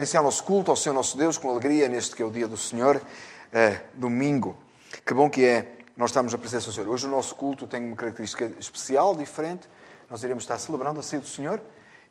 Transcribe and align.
Iniciar 0.00 0.22
nosso 0.22 0.44
culto 0.44 0.70
ao 0.70 0.76
Senhor 0.76 0.94
nosso 0.94 1.18
Deus 1.18 1.36
com 1.36 1.50
alegria 1.50 1.88
neste 1.88 2.14
que 2.14 2.22
é 2.22 2.24
o 2.24 2.30
dia 2.30 2.46
do 2.46 2.56
Senhor, 2.56 3.02
é, 3.52 3.80
domingo. 3.94 4.56
Que 5.04 5.12
bom 5.12 5.28
que 5.28 5.44
é 5.44 5.72
nós 5.96 6.10
estamos 6.10 6.30
na 6.30 6.38
presença 6.38 6.66
do 6.66 6.72
Senhor. 6.72 6.88
Hoje 6.88 7.08
o 7.08 7.10
nosso 7.10 7.34
culto 7.34 7.66
tem 7.66 7.84
uma 7.84 7.96
característica 7.96 8.52
especial, 8.60 9.16
diferente. 9.16 9.68
Nós 10.08 10.22
iremos 10.22 10.44
estar 10.44 10.56
celebrando 10.56 11.00
a 11.00 11.02
ceia 11.02 11.20
do 11.20 11.26
Senhor 11.26 11.60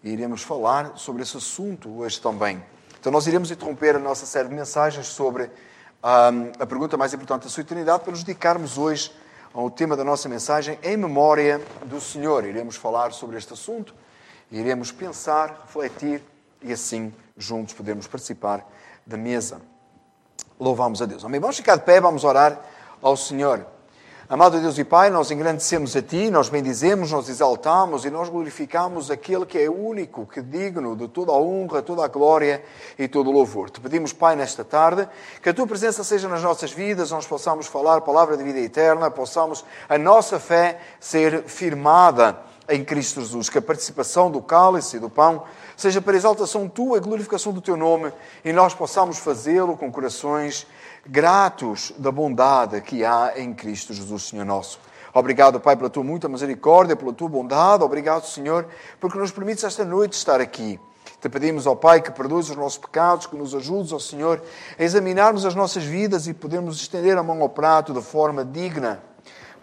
e 0.04 0.10
iremos 0.10 0.42
falar 0.44 0.98
sobre 0.98 1.24
esse 1.24 1.38
assunto 1.38 1.90
hoje 2.00 2.20
também. 2.20 2.62
Então 3.00 3.10
nós 3.10 3.26
iremos 3.26 3.52
interromper 3.52 3.96
a 3.96 4.00
nossa 4.00 4.26
série 4.26 4.50
de 4.50 4.54
mensagens 4.54 5.08
sobre 5.08 5.46
um, 5.46 6.52
a 6.62 6.66
pergunta 6.66 6.98
mais 6.98 7.14
importante 7.14 7.44
da 7.44 7.50
sua 7.50 7.62
eternidade 7.62 8.04
para 8.04 8.12
nos 8.12 8.22
dedicarmos 8.22 8.78
hoje 8.78 9.16
ao 9.54 9.72
tema 9.72 9.96
da 9.96 10.04
nossa 10.04 10.28
mensagem 10.28 10.78
em 10.84 10.98
memória 10.98 11.62
do 11.86 12.02
Senhor. 12.02 12.44
Iremos 12.44 12.76
falar 12.76 13.14
sobre 13.14 13.38
este 13.38 13.54
assunto, 13.54 13.96
iremos 14.52 14.92
pensar, 14.92 15.62
refletir 15.66 16.22
e 16.62 16.72
assim 16.72 17.14
juntos 17.38 17.74
podemos 17.74 18.08
participar 18.08 18.66
da 19.06 19.18
mesa. 19.18 19.62
Louvamos 20.60 21.02
a 21.02 21.06
Deus. 21.06 21.24
Amém. 21.24 21.40
Vamos 21.40 21.58
ficar 21.58 21.76
de 21.76 21.84
pé, 21.84 22.02
vamos 22.02 22.24
orar 22.24 22.60
ao 23.02 23.16
Senhor. 23.16 23.66
Amado 24.30 24.60
Deus 24.60 24.78
e 24.78 24.84
Pai, 24.84 25.10
nós 25.10 25.32
engrandecemos 25.32 25.96
a 25.96 26.02
Ti, 26.02 26.30
nós 26.30 26.50
bendizemos, 26.50 27.14
nós 27.14 27.30
exaltamos 27.30 28.04
e 28.04 28.10
nós 28.10 28.28
glorificamos 28.28 29.10
aquele 29.10 29.46
que 29.46 29.58
é 29.58 29.70
único, 29.70 30.26
que 30.26 30.42
é 30.42 30.44
digno 30.44 30.98
de 30.98 31.08
toda 31.08 31.32
a 31.32 31.38
honra, 31.38 31.82
toda 31.82 32.04
a 32.04 32.10
glória 32.10 32.62
e 33.00 33.08
todo 33.08 33.30
o 33.30 33.32
louvor. 33.32 33.70
Te 33.70 33.80
pedimos, 33.80 34.12
Pai, 34.12 34.36
nesta 34.36 34.66
tarde, 34.66 35.08
que 35.42 35.48
a 35.48 35.54
Tua 35.54 35.66
presença 35.66 36.04
seja 36.04 36.28
nas 36.28 36.44
nossas 36.44 36.74
vidas, 36.74 37.12
nós 37.12 37.26
possamos 37.26 37.68
falar 37.68 38.02
palavra 38.02 38.36
de 38.36 38.44
vida 38.44 38.60
eterna, 38.60 39.10
possamos 39.10 39.64
a 39.88 39.98
nossa 39.98 40.38
fé 40.42 40.82
ser 41.00 41.44
firmada 41.44 42.38
em 42.70 42.84
Cristo 42.84 43.22
Jesus, 43.22 43.50
que 43.50 43.58
a 43.58 43.62
participação 43.62 44.30
do 44.30 44.42
cálice 44.42 44.98
e 44.98 45.00
do 45.00 45.10
pão 45.10 45.44
seja 45.76 46.02
para 46.02 46.18
exaltação 46.18 46.68
tua 46.68 46.98
e 46.98 47.02
glorificação 47.02 47.54
do 47.54 47.62
teu 47.62 47.78
nome, 47.78 48.12
e 48.44 48.52
nós 48.52 48.74
possamos 48.74 49.18
fazê-lo 49.20 49.78
com 49.78 49.92
corações 49.92 50.68
gratos 51.06 51.94
da 51.98 52.12
bondade 52.12 52.82
que 52.82 53.06
há 53.06 53.34
em 53.38 53.54
Cristo 53.54 53.94
Jesus, 53.94 54.24
Senhor 54.24 54.46
nosso. 54.46 54.80
Obrigado, 55.14 55.60
Pai, 55.60 55.76
pela 55.76 55.90
tua 55.90 56.04
muita 56.04 56.28
misericórdia, 56.28 56.96
pela 56.96 57.14
tua 57.14 57.30
bondade. 57.30 57.84
Obrigado, 57.84 58.26
Senhor, 58.26 58.68
porque 59.00 59.18
nos 59.18 59.32
permites 59.32 59.64
esta 59.64 59.86
noite 59.86 60.14
estar 60.14 60.42
aqui. 60.42 60.80
Te 61.20 61.30
pedimos, 61.30 61.66
ó 61.66 61.74
Pai, 61.74 62.02
que 62.02 62.12
perdoes 62.12 62.50
os 62.50 62.56
nossos 62.56 62.78
pecados, 62.78 63.26
que 63.26 63.36
nos 63.36 63.56
ajudes, 63.56 63.92
ó 63.92 63.98
Senhor, 63.98 64.42
a 64.78 64.84
examinarmos 64.84 65.46
as 65.46 65.56
nossas 65.56 65.84
vidas 65.84 66.28
e 66.28 66.34
podermos 66.34 66.80
estender 66.80 67.18
a 67.18 67.24
mão 67.24 67.42
ao 67.42 67.50
prato 67.50 67.94
de 67.94 68.02
forma 68.02 68.46
digna. 68.46 69.02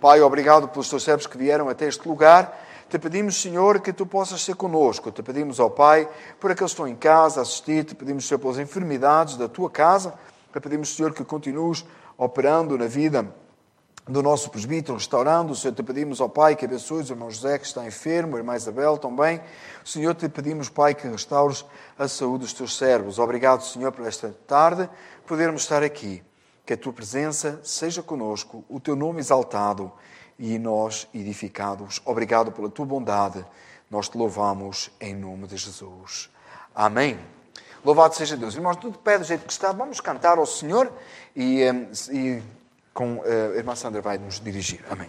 Pai, 0.00 0.20
obrigado 0.20 0.66
pelos 0.68 0.88
teus 0.88 1.04
servos 1.04 1.26
que 1.26 1.38
vieram 1.38 1.68
até 1.68 1.86
este 1.86 2.08
lugar. 2.08 2.63
Te 2.88 2.98
pedimos, 2.98 3.40
Senhor, 3.40 3.80
que 3.80 3.92
tu 3.92 4.06
possas 4.06 4.42
ser 4.42 4.54
conosco. 4.56 5.10
Te 5.10 5.22
pedimos, 5.22 5.58
ó 5.58 5.68
Pai, 5.68 6.08
por 6.38 6.50
aqueles 6.50 6.72
que 6.72 6.74
estão 6.74 6.88
em 6.88 6.94
casa 6.94 7.40
a 7.40 7.42
assistir. 7.42 7.84
Te 7.84 7.94
pedimos, 7.94 8.26
Senhor, 8.26 8.38
pelas 8.38 8.58
enfermidades 8.58 9.36
da 9.36 9.48
tua 9.48 9.70
casa. 9.70 10.14
Te 10.52 10.60
pedimos, 10.60 10.94
Senhor, 10.94 11.12
que 11.12 11.24
continues 11.24 11.84
operando 12.16 12.78
na 12.78 12.86
vida 12.86 13.34
do 14.06 14.22
nosso 14.22 14.50
presbítero, 14.50 14.94
restaurando. 14.94 15.54
Senhor, 15.54 15.74
te 15.74 15.82
pedimos, 15.82 16.20
ó 16.20 16.28
Pai, 16.28 16.54
que 16.54 16.66
abençoes 16.66 17.08
o 17.08 17.14
irmão 17.14 17.30
José, 17.30 17.58
que 17.58 17.66
está 17.66 17.86
enfermo, 17.86 18.36
a 18.36 18.38
irmã 18.38 18.54
Isabel 18.54 18.98
também. 18.98 19.40
Senhor, 19.84 20.14
te 20.14 20.28
pedimos, 20.28 20.68
Pai, 20.68 20.94
que 20.94 21.08
restaures 21.08 21.64
a 21.98 22.06
saúde 22.06 22.44
dos 22.44 22.52
teus 22.52 22.76
servos. 22.76 23.18
Obrigado, 23.18 23.62
Senhor, 23.64 23.90
por 23.92 24.06
esta 24.06 24.34
tarde 24.46 24.88
podermos 25.26 25.62
estar 25.62 25.82
aqui. 25.82 26.22
Que 26.66 26.74
a 26.74 26.76
tua 26.76 26.92
presença 26.92 27.60
seja 27.62 28.02
conosco, 28.02 28.64
o 28.68 28.80
teu 28.80 28.96
nome 28.96 29.20
exaltado 29.20 29.92
e 30.38 30.58
nós 30.58 31.08
edificados. 31.14 32.00
Obrigado 32.04 32.52
pela 32.52 32.68
tua 32.68 32.86
bondade. 32.86 33.44
Nós 33.90 34.08
te 34.08 34.18
louvamos 34.18 34.90
em 35.00 35.14
nome 35.14 35.46
de 35.46 35.56
Jesus. 35.56 36.30
Amém. 36.74 37.18
Louvado 37.84 38.14
seja 38.14 38.36
Deus. 38.36 38.54
Irmãos, 38.54 38.76
tudo 38.76 38.98
pé 38.98 39.18
do 39.18 39.24
jeito 39.24 39.44
que 39.44 39.52
está, 39.52 39.70
vamos 39.72 40.00
cantar 40.00 40.38
ao 40.38 40.46
Senhor 40.46 40.90
e, 41.36 41.60
e 42.10 42.42
com 42.92 43.22
a 43.22 43.56
irmã 43.56 43.74
Sandra 43.74 44.00
vai 44.00 44.16
nos 44.18 44.40
dirigir. 44.40 44.84
Amém. 44.90 45.08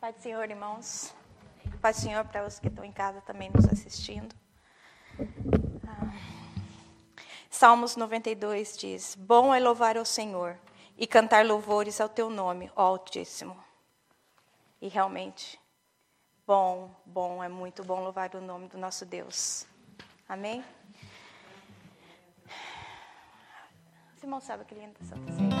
Pai 0.00 0.12
do 0.12 0.20
Senhor, 0.20 0.48
irmãos. 0.48 1.12
Pai 1.80 1.92
do 1.92 1.98
Senhor 1.98 2.24
para 2.26 2.46
os 2.46 2.60
que 2.60 2.68
estão 2.68 2.84
em 2.84 2.92
casa 2.92 3.20
também 3.22 3.50
nos 3.50 3.64
assistindo. 3.64 4.32
Ah. 5.84 6.14
Salmos 7.50 7.96
92 7.96 8.76
diz: 8.76 9.16
Bom 9.16 9.52
é 9.52 9.58
louvar 9.58 9.96
ao 9.96 10.04
Senhor 10.04 10.56
e 10.96 11.08
cantar 11.08 11.44
louvores 11.44 12.00
ao 12.00 12.08
teu 12.08 12.30
nome, 12.30 12.70
ó 12.76 12.82
Altíssimo. 12.82 13.56
E 14.80 14.86
realmente, 14.86 15.58
bom, 16.46 16.90
bom, 17.04 17.42
é 17.42 17.48
muito 17.48 17.82
bom 17.82 18.00
louvar 18.00 18.34
o 18.34 18.40
nome 18.40 18.68
do 18.68 18.78
nosso 18.78 19.04
Deus. 19.04 19.66
Amém? 20.28 20.64
Os 24.16 24.22
irmãos 24.22 24.44
sabem 24.44 24.66
que 24.66 24.74
linda 24.74 24.98
Santa 25.04 25.32
Ceia. 25.32 25.55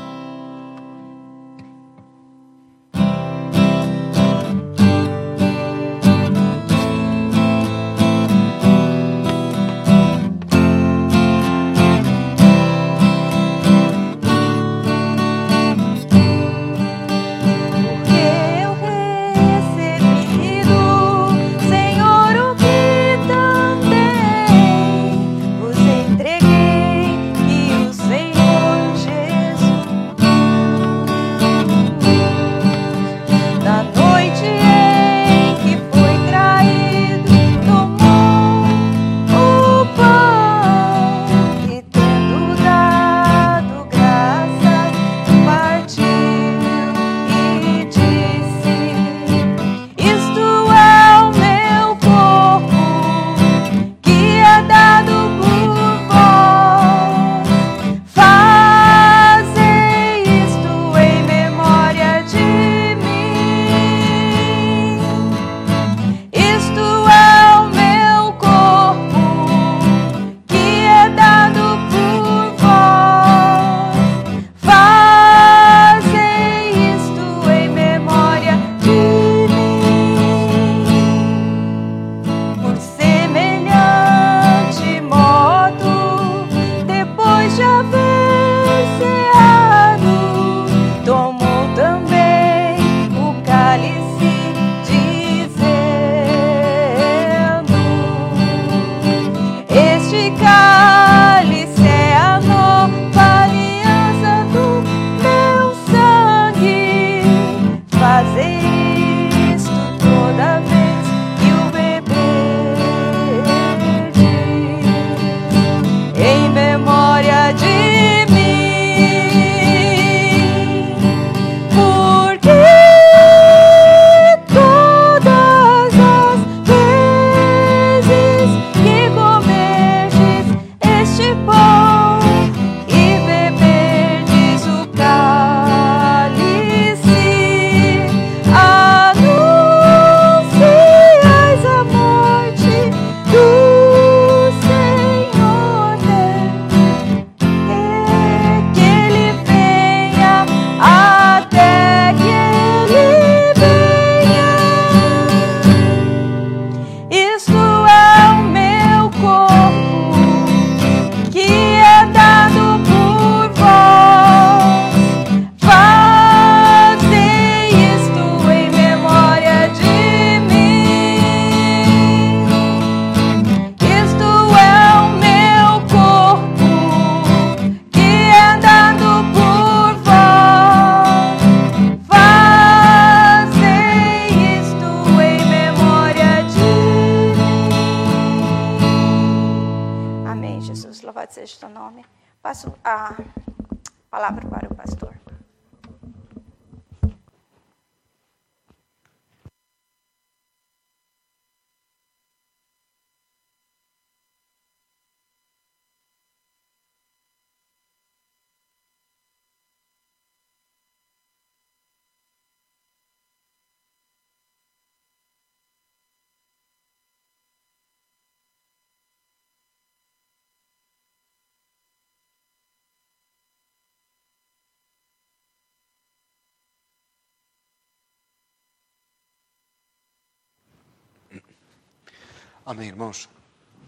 Amém, 232.66 232.88
irmãos. 232.88 233.28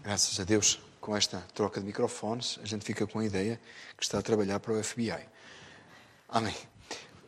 Graças 0.01 0.39
a 0.39 0.45
Deus, 0.45 0.79
com 1.01 1.13
esta 1.13 1.43
troca 1.53 1.81
de 1.81 1.85
microfones, 1.85 2.57
a 2.63 2.65
gente 2.65 2.85
fica 2.85 3.05
com 3.05 3.19
a 3.19 3.25
ideia 3.25 3.59
que 3.97 4.05
está 4.05 4.19
a 4.19 4.21
trabalhar 4.21 4.57
para 4.61 4.71
o 4.71 4.81
FBI. 4.81 5.19
Amém. 6.29 6.55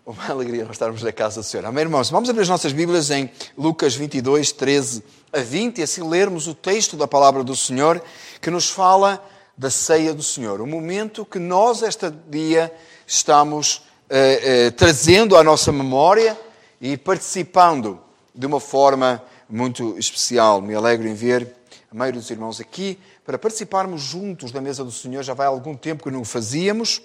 Uma 0.06 0.28
alegria 0.32 0.64
nós 0.64 0.76
estarmos 0.76 1.04
na 1.04 1.12
casa 1.12 1.42
do 1.42 1.44
Senhor. 1.44 1.66
Amém, 1.66 1.82
irmãos? 1.82 2.10
Vamos 2.10 2.30
abrir 2.30 2.44
as 2.44 2.48
nossas 2.48 2.72
Bíblias 2.72 3.12
em 3.12 3.30
Lucas 3.58 3.96
22, 3.96 4.54
13 4.54 5.04
a 5.34 5.40
20 5.40 5.80
e 5.80 5.84
assim 5.84 6.08
lermos 6.08 6.48
o 6.48 6.56
texto 6.56 6.96
da 6.96 7.06
palavra 7.06 7.44
do 7.44 7.54
Senhor 7.54 8.02
que 8.40 8.50
nos 8.50 8.70
fala 8.70 9.22
da 9.58 9.70
ceia 9.70 10.14
do 10.14 10.24
Senhor. 10.24 10.62
O 10.62 10.66
momento 10.66 11.26
que 11.26 11.38
nós, 11.38 11.82
este 11.82 12.10
dia, 12.30 12.74
estamos 13.06 13.84
eh, 14.10 14.68
eh, 14.68 14.72
trazendo 14.72 15.36
à 15.36 15.44
nossa 15.44 15.70
memória 15.74 16.40
e 16.80 16.96
participando 16.96 18.00
de 18.34 18.46
uma 18.46 18.62
forma 18.62 19.22
muito 19.52 19.98
especial. 20.00 20.62
Me 20.62 20.74
alegro 20.74 21.08
em 21.08 21.14
ver 21.14 21.54
a 21.92 21.96
maioria 21.96 22.22
dos 22.22 22.30
irmãos 22.30 22.62
aqui 22.62 22.98
para 23.26 23.38
participarmos 23.38 24.02
juntos 24.02 24.52
da 24.52 24.62
mesa 24.62 24.84
do 24.84 24.92
Senhor. 24.92 25.22
Já 25.24 25.34
vai 25.34 25.48
algum 25.48 25.76
tempo 25.76 26.04
que 26.04 26.10
não 26.10 26.22
o 26.22 26.26
fazíamos 26.26 27.02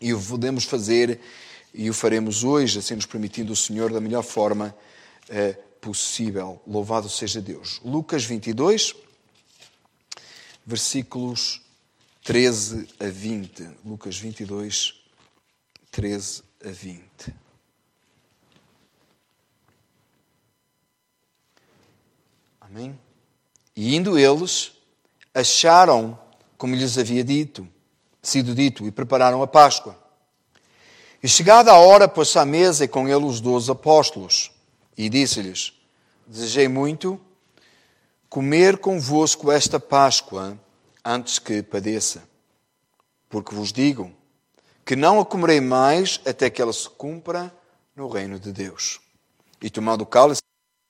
e 0.00 0.14
o 0.14 0.20
podemos 0.20 0.64
fazer 0.64 1.20
e 1.74 1.88
o 1.88 1.94
faremos 1.94 2.42
hoje, 2.42 2.78
assim 2.78 2.94
nos 2.94 3.06
permitindo 3.06 3.52
o 3.52 3.56
Senhor 3.56 3.92
da 3.92 4.00
melhor 4.00 4.22
forma 4.22 4.74
eh, 5.28 5.52
possível. 5.80 6.60
Louvado 6.66 7.08
seja 7.08 7.40
Deus. 7.40 7.80
Lucas 7.84 8.24
22, 8.24 8.94
versículos 10.66 11.60
13 12.24 12.88
a 13.00 13.06
20. 13.06 13.68
Lucas 13.84 14.18
22, 14.18 14.94
13 15.90 16.42
a 16.64 16.70
20. 16.70 17.02
Amém? 22.74 22.98
E 23.76 23.94
indo 23.94 24.18
eles, 24.18 24.72
acharam 25.34 26.18
como 26.56 26.74
lhes 26.74 26.96
havia 26.96 27.22
dito, 27.22 27.68
sido 28.22 28.54
dito, 28.54 28.86
e 28.86 28.90
prepararam 28.90 29.42
a 29.42 29.46
Páscoa. 29.46 29.94
E 31.22 31.28
chegada 31.28 31.70
a 31.70 31.76
hora, 31.76 32.08
pôs-se 32.08 32.38
à 32.38 32.46
mesa 32.46 32.84
e 32.84 32.88
com 32.88 33.06
ele 33.06 33.26
os 33.26 33.42
doze 33.42 33.70
apóstolos, 33.70 34.50
e 34.96 35.10
disse-lhes: 35.10 35.74
Desejei 36.26 36.66
muito 36.66 37.20
comer 38.30 38.78
convosco 38.78 39.52
esta 39.52 39.78
Páscoa 39.78 40.58
antes 41.04 41.38
que 41.38 41.62
padeça. 41.62 42.22
Porque 43.28 43.54
vos 43.54 43.70
digo 43.70 44.10
que 44.82 44.96
não 44.96 45.20
a 45.20 45.26
comerei 45.26 45.60
mais 45.60 46.20
até 46.24 46.48
que 46.48 46.62
ela 46.62 46.72
se 46.72 46.88
cumpra 46.88 47.54
no 47.94 48.08
reino 48.08 48.40
de 48.40 48.50
Deus. 48.50 48.98
E 49.60 49.68
tomando 49.68 50.02
o 50.02 50.06
cálice, 50.06 50.41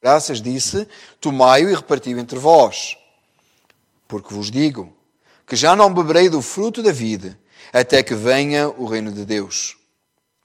graças, 0.03 0.43
disse: 0.43 0.89
Tomai-o 1.21 1.71
e 1.71 1.75
repartiu 1.75 2.19
entre 2.19 2.39
vós. 2.39 2.99
Porque 4.09 4.35
vos 4.35 4.51
digo 4.51 4.93
que 5.47 5.55
já 5.55 5.77
não 5.77 5.95
beberei 5.95 6.29
do 6.29 6.43
fruto 6.43 6.83
da 6.83 6.93
vida, 6.93 7.39
até 7.73 8.03
que 8.03 8.15
venha 8.15 8.69
o 8.69 8.85
reino 8.85 9.13
de 9.13 9.25
Deus. 9.25 9.77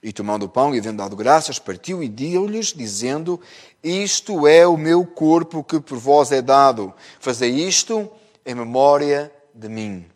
E 0.00 0.12
tomando 0.12 0.44
o 0.44 0.48
pão 0.48 0.72
e 0.74 0.78
havendo 0.78 0.98
dado 0.98 1.16
graças, 1.16 1.58
partiu 1.58 2.02
e 2.02 2.08
deu-lhes, 2.08 2.72
dizendo: 2.72 3.40
Isto 3.82 4.46
é 4.46 4.66
o 4.66 4.76
meu 4.76 5.04
corpo 5.04 5.64
que 5.64 5.80
por 5.80 5.98
vós 5.98 6.30
é 6.30 6.40
dado. 6.40 6.94
Fazei 7.18 7.50
isto 7.50 8.08
em 8.46 8.54
memória 8.54 9.32
de 9.52 9.68
mim. 9.68 10.06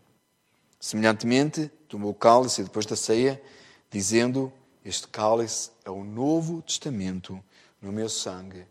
Semelhantemente, 0.78 1.70
tomou 1.88 2.12
o 2.12 2.14
cálice 2.14 2.62
depois 2.62 2.86
da 2.86 2.94
ceia, 2.94 3.42
dizendo: 3.90 4.52
Este 4.84 5.08
cálice 5.08 5.70
é 5.84 5.90
o 5.90 6.04
novo 6.04 6.62
testamento 6.62 7.42
no 7.80 7.90
meu 7.90 8.08
sangue 8.08 8.64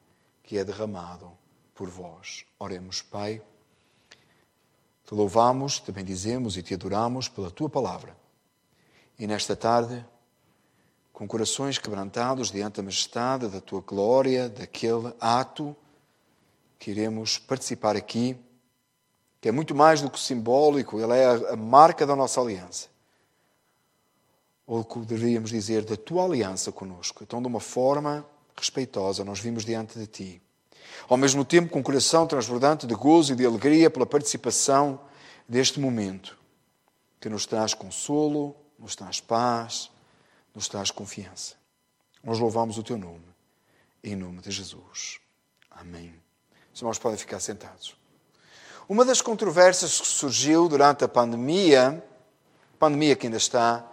que 0.51 0.57
é 0.57 0.65
derramado 0.65 1.31
por 1.73 1.89
vós. 1.89 2.43
Oremos, 2.59 3.01
Pai. 3.01 3.41
Te 5.05 5.15
louvamos, 5.15 5.79
te 5.79 5.93
bendizemos 5.93 6.57
e 6.57 6.61
te 6.61 6.73
adoramos 6.73 7.29
pela 7.29 7.49
tua 7.49 7.69
palavra. 7.69 8.17
E 9.17 9.25
nesta 9.25 9.55
tarde, 9.55 10.05
com 11.13 11.25
corações 11.25 11.77
quebrantados 11.77 12.51
diante 12.51 12.75
da 12.75 12.83
majestade 12.83 13.47
da 13.47 13.61
tua 13.61 13.79
glória, 13.79 14.49
daquele 14.49 15.13
ato 15.21 15.73
que 16.77 16.91
iremos 16.91 17.37
participar 17.37 17.95
aqui, 17.95 18.37
que 19.39 19.47
é 19.47 19.53
muito 19.53 19.73
mais 19.73 20.01
do 20.01 20.09
que 20.09 20.19
simbólico, 20.19 20.99
ele 20.99 21.13
é 21.13 21.53
a 21.53 21.55
marca 21.55 22.05
da 22.05 22.13
nossa 22.13 22.41
aliança. 22.41 22.89
Ou 24.67 24.83
deveríamos 25.05 25.49
dizer, 25.49 25.85
da 25.85 25.95
tua 25.95 26.25
aliança 26.25 26.73
conosco. 26.73 27.23
Então, 27.23 27.41
de 27.41 27.47
uma 27.47 27.61
forma 27.61 28.27
respeitosa, 28.61 29.25
nós 29.25 29.39
vimos 29.39 29.65
diante 29.65 29.97
de 29.97 30.07
Ti. 30.07 30.41
Ao 31.09 31.17
mesmo 31.17 31.43
tempo, 31.43 31.69
com 31.69 31.79
o 31.79 31.83
coração 31.83 32.27
transbordante 32.27 32.85
de 32.85 32.93
gozo 32.93 33.33
e 33.33 33.35
de 33.35 33.45
alegria 33.45 33.89
pela 33.89 34.05
participação 34.05 34.99
deste 35.47 35.79
momento, 35.79 36.37
que 37.19 37.27
nos 37.27 37.45
traz 37.45 37.73
consolo, 37.73 38.55
nos 38.77 38.95
traz 38.95 39.19
paz, 39.19 39.89
nos 40.53 40.67
traz 40.67 40.91
confiança. 40.91 41.55
Nós 42.23 42.39
louvamos 42.39 42.77
o 42.77 42.83
Teu 42.83 42.97
nome, 42.97 43.25
em 44.03 44.15
nome 44.15 44.41
de 44.41 44.51
Jesus. 44.51 45.19
Amém. 45.69 46.13
Os 46.73 46.79
irmãos 46.79 46.99
podem 46.99 47.17
ficar 47.17 47.39
sentados. 47.39 47.95
Uma 48.87 49.03
das 49.03 49.21
controvérsias 49.21 49.99
que 49.99 50.07
surgiu 50.07 50.67
durante 50.67 51.03
a 51.03 51.07
pandemia, 51.07 52.03
pandemia 52.77 53.15
que 53.15 53.25
ainda 53.25 53.37
está 53.37 53.85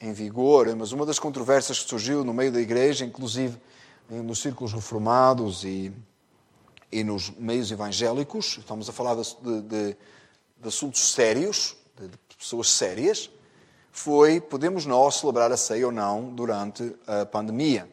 em 0.00 0.12
vigor, 0.12 0.74
mas 0.76 0.92
uma 0.92 1.06
das 1.06 1.18
controvérsias 1.18 1.82
que 1.82 1.88
surgiu 1.88 2.24
no 2.24 2.34
meio 2.34 2.52
da 2.52 2.60
igreja, 2.60 3.04
inclusive 3.04 3.58
nos 4.08 4.40
círculos 4.40 4.72
reformados 4.72 5.64
e, 5.64 5.92
e 6.92 7.02
nos 7.02 7.30
meios 7.30 7.70
evangélicos, 7.70 8.58
estamos 8.58 8.88
a 8.88 8.92
falar 8.92 9.16
de, 9.16 9.62
de, 9.62 9.96
de 10.58 10.68
assuntos 10.68 11.12
sérios, 11.12 11.76
de, 11.98 12.08
de 12.08 12.36
pessoas 12.36 12.70
sérias, 12.70 13.30
foi 13.90 14.40
podemos 14.40 14.84
nós 14.86 15.16
celebrar 15.16 15.52
a 15.52 15.56
ceia 15.56 15.86
ou 15.86 15.92
não 15.92 16.34
durante 16.34 16.94
a 17.06 17.24
pandemia. 17.24 17.88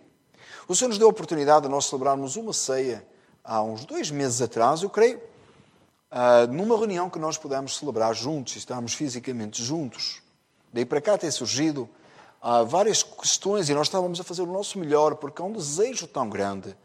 O 0.68 0.75
Senhor 0.75 0.89
nos 0.89 0.98
deu 0.98 1.08
a 1.08 1.12
oportunidade 1.12 1.63
de 1.63 1.70
nós 1.70 1.86
celebrarmos 1.86 2.36
uma 2.36 2.53
ceia 2.53 3.06
há 3.44 3.62
uns 3.62 3.86
dois 3.86 4.12
meses 4.12 4.41
atrás, 4.41 4.84
eu 4.84 4.89
creio, 4.89 5.22
ah, 6.10 6.46
numa 6.48 6.77
reunião 6.77 7.10
que 7.10 7.20
nós 7.20 7.38
pudemos 7.38 7.77
celebrar 7.77 8.13
juntos, 8.13 8.56
estarmos 8.56 8.94
fisicamente 8.94 9.63
juntos. 9.63 10.22
Daí 10.74 10.86
para 10.86 11.01
cá 11.01 11.18
tem 11.18 11.32
surgido 11.32 11.89
há 12.41 12.63
várias 12.63 13.03
questões 13.03 13.69
e 13.69 13.74
nós 13.74 13.88
estávamos 13.88 14.19
a 14.19 14.24
fazer 14.24 14.41
o 14.41 14.48
nosso 14.48 14.79
melhor, 14.79 15.15
porque 15.15 15.41
há 15.41 15.45
um 15.45 15.53
desejo 15.53 16.07
tão 16.07 16.27
grande 16.27 16.75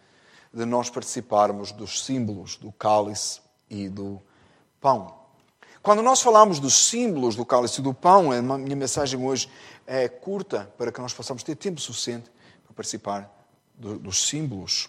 de 0.52 0.64
nós 0.64 0.90
participarmos 0.90 1.72
dos 1.72 2.04
símbolos 2.04 2.56
do 2.56 2.70
cálice 2.72 3.40
e 3.68 3.88
do 3.88 4.20
pão. 4.80 5.14
Quando 5.82 6.02
nós 6.02 6.20
falamos 6.20 6.58
dos 6.58 6.88
símbolos 6.88 7.36
do 7.36 7.44
cálice 7.44 7.80
e 7.80 7.82
do 7.82 7.94
pão, 7.94 8.32
a 8.32 8.42
minha 8.42 8.76
mensagem 8.76 9.24
hoje 9.24 9.48
é 9.86 10.08
curta 10.08 10.72
para 10.76 10.90
que 10.92 11.00
nós 11.00 11.14
possamos 11.14 11.42
ter 11.42 11.54
tempo 11.54 11.80
suficiente 11.80 12.30
para 12.64 12.74
participar 12.74 13.30
do, 13.74 13.98
dos 13.98 14.26
símbolos. 14.28 14.88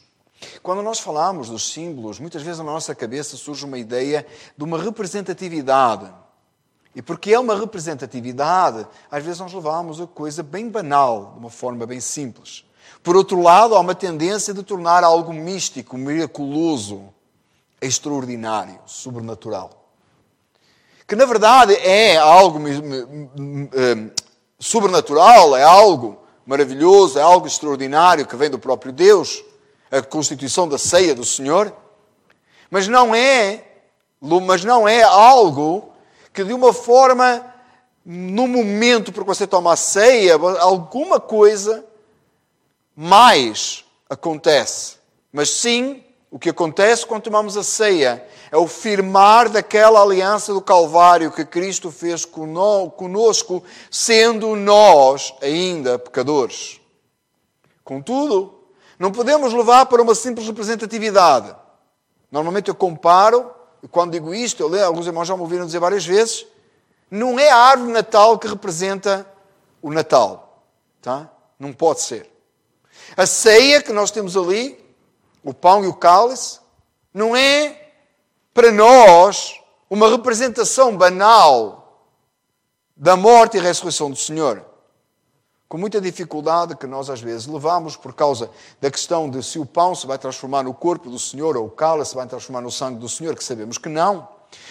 Quando 0.61 0.81
nós 0.81 0.99
falamos 0.99 1.49
dos 1.49 1.71
símbolos, 1.71 2.19
muitas 2.19 2.41
vezes 2.41 2.59
na 2.59 2.65
nossa 2.65 2.93
cabeça 2.93 3.37
surge 3.37 3.65
uma 3.65 3.77
ideia 3.77 4.25
de 4.55 4.63
uma 4.63 4.81
representatividade 4.81 6.11
e 6.95 7.01
porque 7.01 7.33
é 7.33 7.39
uma 7.39 7.57
representatividade, 7.57 8.87
às 9.11 9.23
vezes 9.23 9.39
nós 9.39 9.53
levamos 9.53 10.01
a 10.01 10.07
coisa 10.07 10.41
bem 10.41 10.69
banal, 10.69 11.33
de 11.33 11.39
uma 11.39 11.49
forma 11.49 11.85
bem 11.85 11.99
simples. 11.99 12.65
Por 13.03 13.15
outro 13.15 13.41
lado, 13.41 13.75
há 13.75 13.79
uma 13.79 13.95
tendência 13.95 14.53
de 14.53 14.63
tornar 14.63 15.03
algo 15.03 15.31
místico, 15.31 15.97
miraculoso, 15.97 17.13
extraordinário, 17.81 18.79
sobrenatural. 18.85 19.87
Que 21.07 21.15
na 21.15 21.25
verdade 21.25 21.73
é 21.75 22.17
algo 22.17 22.59
eh, 22.67 24.11
sobrenatural, 24.59 25.55
é 25.55 25.63
algo 25.63 26.17
maravilhoso, 26.45 27.19
é 27.19 27.21
algo 27.21 27.47
extraordinário 27.47 28.25
que 28.25 28.35
vem 28.35 28.49
do 28.49 28.59
próprio 28.59 28.91
Deus, 28.91 29.43
a 29.91 30.01
constituição 30.01 30.67
da 30.67 30.77
ceia 30.77 31.15
do 31.15 31.23
Senhor, 31.23 31.73
mas 32.69 32.87
não 32.87 33.15
é, 33.15 33.63
mas 34.21 34.63
não 34.65 34.87
é 34.87 35.03
algo 35.03 35.93
que 36.37 36.43
de 36.43 36.53
uma 36.53 36.71
forma 36.71 37.43
no 38.05 38.47
momento 38.47 39.11
porque 39.11 39.27
você 39.27 39.47
toma 39.47 39.73
a 39.73 39.75
ceia, 39.75 40.35
alguma 40.59 41.19
coisa 41.19 41.83
mais 42.95 43.83
acontece. 44.07 44.97
Mas 45.33 45.49
sim, 45.49 46.03
o 46.29 46.37
que 46.37 46.51
acontece 46.51 47.07
quando 47.07 47.23
tomamos 47.23 47.57
a 47.57 47.63
ceia 47.63 48.23
é 48.51 48.55
o 48.55 48.67
firmar 48.67 49.49
daquela 49.49 49.99
aliança 49.99 50.53
do 50.53 50.61
Calvário 50.61 51.31
que 51.31 51.43
Cristo 51.43 51.89
fez 51.89 52.23
conosco, 52.23 53.63
sendo 53.89 54.55
nós 54.55 55.33
ainda 55.41 55.97
pecadores. 55.97 56.79
Contudo, 57.83 58.59
não 58.99 59.11
podemos 59.11 59.53
levar 59.53 59.87
para 59.87 60.03
uma 60.03 60.13
simples 60.13 60.45
representatividade. 60.45 61.55
Normalmente 62.31 62.69
eu 62.69 62.75
comparo, 62.75 63.56
quando 63.91 64.11
digo 64.11 64.33
isto, 64.33 64.61
eu 64.61 64.67
leio, 64.67 64.85
alguns 64.85 65.07
irmãos 65.07 65.27
já 65.27 65.35
me 65.35 65.41
ouviram 65.41 65.65
dizer 65.65 65.79
várias 65.79 66.05
vezes, 66.05 66.45
não 67.09 67.39
é 67.39 67.49
a 67.49 67.57
árvore 67.57 67.91
natal 67.91 68.37
que 68.37 68.47
representa 68.47 69.25
o 69.81 69.91
Natal. 69.91 70.63
Tá? 71.01 71.29
Não 71.59 71.71
pode 71.71 72.01
ser. 72.01 72.29
A 73.15 73.25
ceia 73.25 73.81
que 73.81 73.93
nós 73.93 74.11
temos 74.11 74.35
ali, 74.35 74.83
o 75.43 75.53
pão 75.53 75.83
e 75.83 75.87
o 75.87 75.93
cálice, 75.93 76.59
não 77.13 77.35
é 77.35 77.91
para 78.53 78.71
nós 78.71 79.61
uma 79.89 80.09
representação 80.09 80.97
banal 80.97 82.05
da 82.95 83.15
morte 83.15 83.57
e 83.57 83.59
ressurreição 83.59 84.09
do 84.09 84.17
Senhor 84.17 84.66
com 85.67 85.77
muita 85.77 85.99
dificuldade 85.99 86.75
que 86.75 86.87
nós 86.87 87.09
às 87.09 87.19
vezes 87.19 87.45
levamos 87.45 87.97
por 87.97 88.13
causa 88.13 88.49
da 88.79 88.89
questão 88.89 89.29
de 89.29 89.43
se 89.43 89.59
o 89.59 89.65
pão 89.65 89.93
se 89.93 90.07
vai 90.07 90.17
transformar 90.17 90.63
no 90.63 90.73
corpo 90.73 91.09
do 91.09 91.19
Senhor 91.19 91.57
ou 91.57 91.65
o 91.65 91.69
cálice 91.69 92.11
se 92.11 92.15
vai 92.15 92.25
transformar 92.25 92.61
no 92.61 92.71
sangue 92.71 92.99
do 92.99 93.09
Senhor, 93.09 93.35
que 93.35 93.43
sabemos 93.43 93.77
que 93.77 93.89
não. 93.89 94.29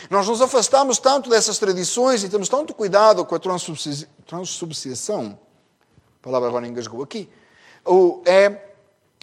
Nós 0.08 0.26
nos 0.26 0.40
afastamos 0.40 0.98
tanto 0.98 1.28
dessas 1.28 1.58
tradições 1.58 2.24
e 2.24 2.28
temos 2.28 2.48
tanto 2.48 2.74
cuidado 2.74 3.24
com 3.26 3.34
a 3.34 3.38
transubstanciação, 3.38 5.38
a 6.20 6.24
palavra 6.24 6.48
agora 6.48 6.66
engasgou 6.66 7.02
aqui, 7.02 7.28
é 8.24 8.62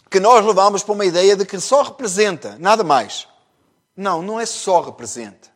que 0.09 0.19
nós 0.19 0.45
levamos 0.45 0.83
para 0.83 0.93
uma 0.93 1.05
ideia 1.05 1.35
de 1.35 1.43
que 1.43 1.59
só 1.59 1.81
representa, 1.81 2.55
nada 2.59 2.83
mais. 2.83 3.27
Não, 3.97 4.21
não 4.21 4.39
é 4.39 4.45
só 4.45 4.81
representa. 4.81 5.52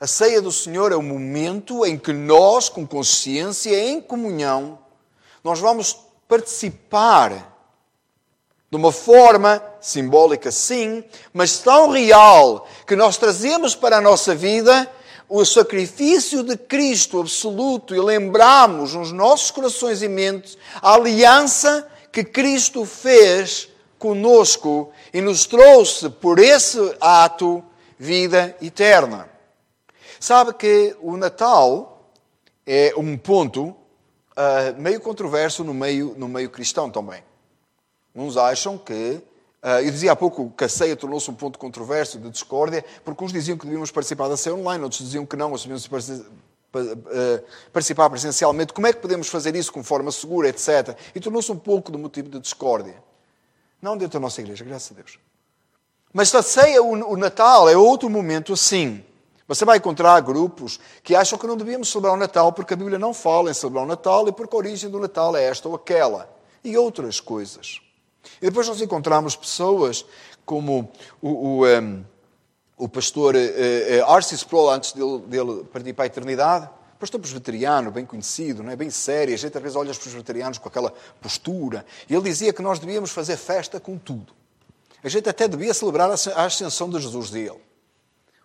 A 0.00 0.06
ceia 0.06 0.42
do 0.42 0.50
Senhor 0.50 0.90
é 0.90 0.96
o 0.96 1.02
momento 1.02 1.86
em 1.86 1.96
que 1.96 2.12
nós, 2.12 2.68
com 2.68 2.86
consciência, 2.86 3.78
em 3.88 4.00
comunhão, 4.00 4.78
nós 5.42 5.60
vamos 5.60 5.96
participar 6.26 7.52
de 8.70 8.76
uma 8.76 8.90
forma 8.90 9.62
simbólica, 9.80 10.50
sim, 10.50 11.04
mas 11.32 11.58
tão 11.58 11.90
real 11.90 12.66
que 12.86 12.96
nós 12.96 13.16
trazemos 13.16 13.76
para 13.76 13.98
a 13.98 14.00
nossa 14.00 14.34
vida 14.34 14.90
o 15.28 15.44
sacrifício 15.44 16.42
de 16.42 16.56
Cristo 16.56 17.20
absoluto 17.20 17.94
e 17.94 18.00
lembramos 18.00 18.94
nos 18.94 19.12
nossos 19.12 19.52
corações 19.52 20.02
e 20.02 20.08
mentes 20.08 20.58
a 20.82 20.94
aliança 20.94 21.86
que 22.10 22.24
Cristo 22.24 22.84
fez 22.84 23.68
conosco 23.96 24.90
e 25.12 25.20
nos 25.20 25.46
trouxe 25.46 26.10
por 26.10 26.38
esse 26.38 26.78
ato 27.00 27.62
vida 27.98 28.56
eterna. 28.60 29.33
Sabe 30.24 30.54
que 30.54 30.96
o 31.02 31.18
Natal 31.18 32.10
é 32.66 32.94
um 32.96 33.14
ponto 33.14 33.62
uh, 33.66 33.76
meio 34.78 34.98
controverso 34.98 35.62
no 35.62 35.74
meio, 35.74 36.14
no 36.16 36.28
meio 36.28 36.48
cristão 36.48 36.88
também. 36.88 37.22
Uns 38.14 38.38
acham 38.38 38.78
que. 38.78 39.20
Uh, 39.62 39.84
eu 39.84 39.90
dizia 39.90 40.12
há 40.12 40.16
pouco 40.16 40.50
que 40.56 40.64
a 40.64 40.68
ceia 40.70 40.96
tornou-se 40.96 41.30
um 41.30 41.34
ponto 41.34 41.58
controverso 41.58 42.18
de 42.18 42.30
discórdia, 42.30 42.82
porque 43.04 43.22
uns 43.22 43.34
diziam 43.34 43.58
que 43.58 43.66
devíamos 43.66 43.90
participar 43.90 44.28
da 44.28 44.36
ceia 44.38 44.56
online, 44.56 44.82
outros 44.82 45.02
diziam 45.02 45.26
que 45.26 45.36
não, 45.36 45.50
nós 45.50 45.62
devíamos 45.62 45.90
ah, 46.72 47.42
participar 47.70 48.08
presencialmente. 48.08 48.72
Como 48.72 48.86
é 48.86 48.94
que 48.94 49.00
podemos 49.00 49.28
fazer 49.28 49.54
isso 49.54 49.70
com 49.70 49.84
forma 49.84 50.10
segura, 50.10 50.48
etc. 50.48 50.96
E 51.14 51.20
tornou-se 51.20 51.52
um 51.52 51.58
pouco 51.58 51.92
de 51.92 51.98
motivo 51.98 52.30
de 52.30 52.40
discórdia. 52.40 52.96
Não 53.78 53.94
dentro 53.94 54.18
da 54.18 54.22
nossa 54.22 54.40
igreja, 54.40 54.64
graças 54.64 54.90
a 54.90 54.94
Deus. 54.94 55.18
Mas 56.14 56.34
a 56.34 56.42
ceia, 56.42 56.82
o 56.82 57.14
Natal, 57.14 57.68
é 57.68 57.76
outro 57.76 58.08
momento 58.08 58.54
assim. 58.54 59.04
Você 59.46 59.64
vai 59.64 59.76
encontrar 59.76 60.18
grupos 60.20 60.80
que 61.02 61.14
acham 61.14 61.38
que 61.38 61.46
não 61.46 61.56
devíamos 61.56 61.90
celebrar 61.90 62.14
o 62.14 62.16
Natal 62.16 62.52
porque 62.52 62.72
a 62.72 62.76
Bíblia 62.76 62.98
não 62.98 63.12
fala 63.12 63.50
em 63.50 63.54
celebrar 63.54 63.84
o 63.84 63.86
Natal 63.86 64.26
e 64.26 64.32
porque 64.32 64.54
a 64.54 64.58
origem 64.58 64.88
do 64.88 64.98
Natal 64.98 65.36
é 65.36 65.44
esta 65.44 65.68
ou 65.68 65.74
aquela. 65.74 66.30
E 66.62 66.78
outras 66.78 67.20
coisas. 67.20 67.80
E 68.40 68.46
depois 68.46 68.66
nós 68.66 68.80
encontramos 68.80 69.36
pessoas 69.36 70.06
como 70.46 70.90
o, 71.20 71.28
o, 71.28 71.66
um, 71.66 72.04
o 72.78 72.88
pastor 72.88 73.34
uh, 73.34 73.38
uh, 73.38 74.10
Arcis 74.10 74.40
Sproul, 74.40 74.70
antes 74.70 74.92
dele, 74.92 75.18
dele 75.26 75.64
partir 75.64 75.92
para 75.92 76.04
a 76.04 76.06
eternidade, 76.06 76.70
pastor 76.98 77.20
presbiteriano, 77.20 77.90
bem 77.90 78.06
conhecido, 78.06 78.62
não 78.62 78.72
é? 78.72 78.76
bem 78.76 78.88
sério. 78.88 79.34
A 79.34 79.36
gente 79.36 79.54
às 79.54 79.62
vezes 79.62 79.76
olha 79.76 79.90
os 79.90 79.98
presbiterianos 79.98 80.56
com 80.56 80.68
aquela 80.68 80.90
postura. 81.20 81.84
E 82.08 82.14
ele 82.14 82.22
dizia 82.22 82.50
que 82.50 82.62
nós 82.62 82.78
devíamos 82.78 83.10
fazer 83.10 83.36
festa 83.36 83.78
com 83.78 83.98
tudo. 83.98 84.32
A 85.02 85.08
gente 85.10 85.28
até 85.28 85.46
devia 85.46 85.74
celebrar 85.74 86.10
a 86.10 86.44
ascensão 86.44 86.88
de 86.88 86.98
Jesus 86.98 87.28
dele. 87.28 87.60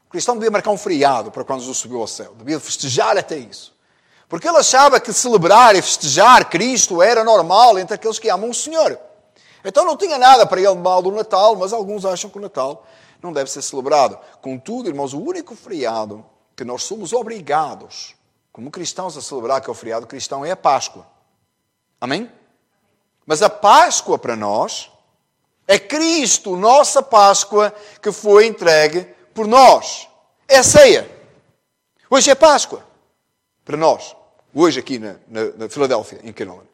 O 0.09 0.11
cristão 0.11 0.33
devia 0.33 0.49
marcar 0.49 0.71
um 0.71 0.77
feriado 0.77 1.29
para 1.29 1.43
quando 1.43 1.59
Jesus 1.59 1.77
subiu 1.77 2.01
ao 2.01 2.07
céu. 2.07 2.33
Devia 2.35 2.59
festejar 2.59 3.15
até 3.15 3.37
isso. 3.37 3.77
Porque 4.27 4.49
ele 4.49 4.57
achava 4.57 4.99
que 4.99 5.13
celebrar 5.13 5.75
e 5.75 5.83
festejar 5.83 6.49
Cristo 6.49 6.99
era 6.99 7.23
normal 7.23 7.77
entre 7.77 7.93
aqueles 7.93 8.17
que 8.17 8.27
amam 8.27 8.49
o 8.49 8.53
Senhor. 8.53 8.99
Então 9.63 9.85
não 9.85 9.95
tinha 9.95 10.17
nada 10.17 10.47
para 10.47 10.59
ele 10.59 10.73
mal 10.73 11.03
do 11.03 11.11
Natal, 11.11 11.55
mas 11.55 11.71
alguns 11.71 12.05
acham 12.05 12.27
que 12.27 12.39
o 12.39 12.41
Natal 12.41 12.87
não 13.21 13.31
deve 13.31 13.51
ser 13.51 13.61
celebrado. 13.61 14.17
Contudo, 14.41 14.89
irmãos, 14.89 15.13
o 15.13 15.21
único 15.21 15.55
feriado 15.55 16.25
que 16.55 16.65
nós 16.65 16.81
somos 16.81 17.13
obrigados, 17.13 18.15
como 18.51 18.71
cristãos, 18.71 19.15
a 19.15 19.21
celebrar, 19.21 19.61
que 19.61 19.69
é 19.69 19.71
o 19.71 19.75
feriado 19.75 20.07
cristão, 20.07 20.43
é 20.43 20.49
a 20.49 20.57
Páscoa. 20.57 21.05
Amém? 22.01 22.31
Mas 23.27 23.43
a 23.43 23.49
Páscoa 23.49 24.17
para 24.17 24.35
nós 24.35 24.91
é 25.67 25.77
Cristo, 25.77 26.55
nossa 26.55 27.03
Páscoa, 27.03 27.71
que 28.01 28.11
foi 28.11 28.47
entregue 28.47 29.18
por 29.39 29.47
nós. 29.47 30.09
É 30.49 30.57
a 30.57 30.63
ceia. 30.63 31.09
Hoje 32.09 32.29
é 32.29 32.35
Páscoa. 32.35 32.85
Para 33.63 33.77
nós. 33.77 34.13
Hoje 34.53 34.81
aqui 34.81 34.99
na, 34.99 35.15
na, 35.29 35.45
na 35.57 35.69
Filadélfia, 35.69 36.19
em 36.25 36.33
Canoan. 36.33 36.65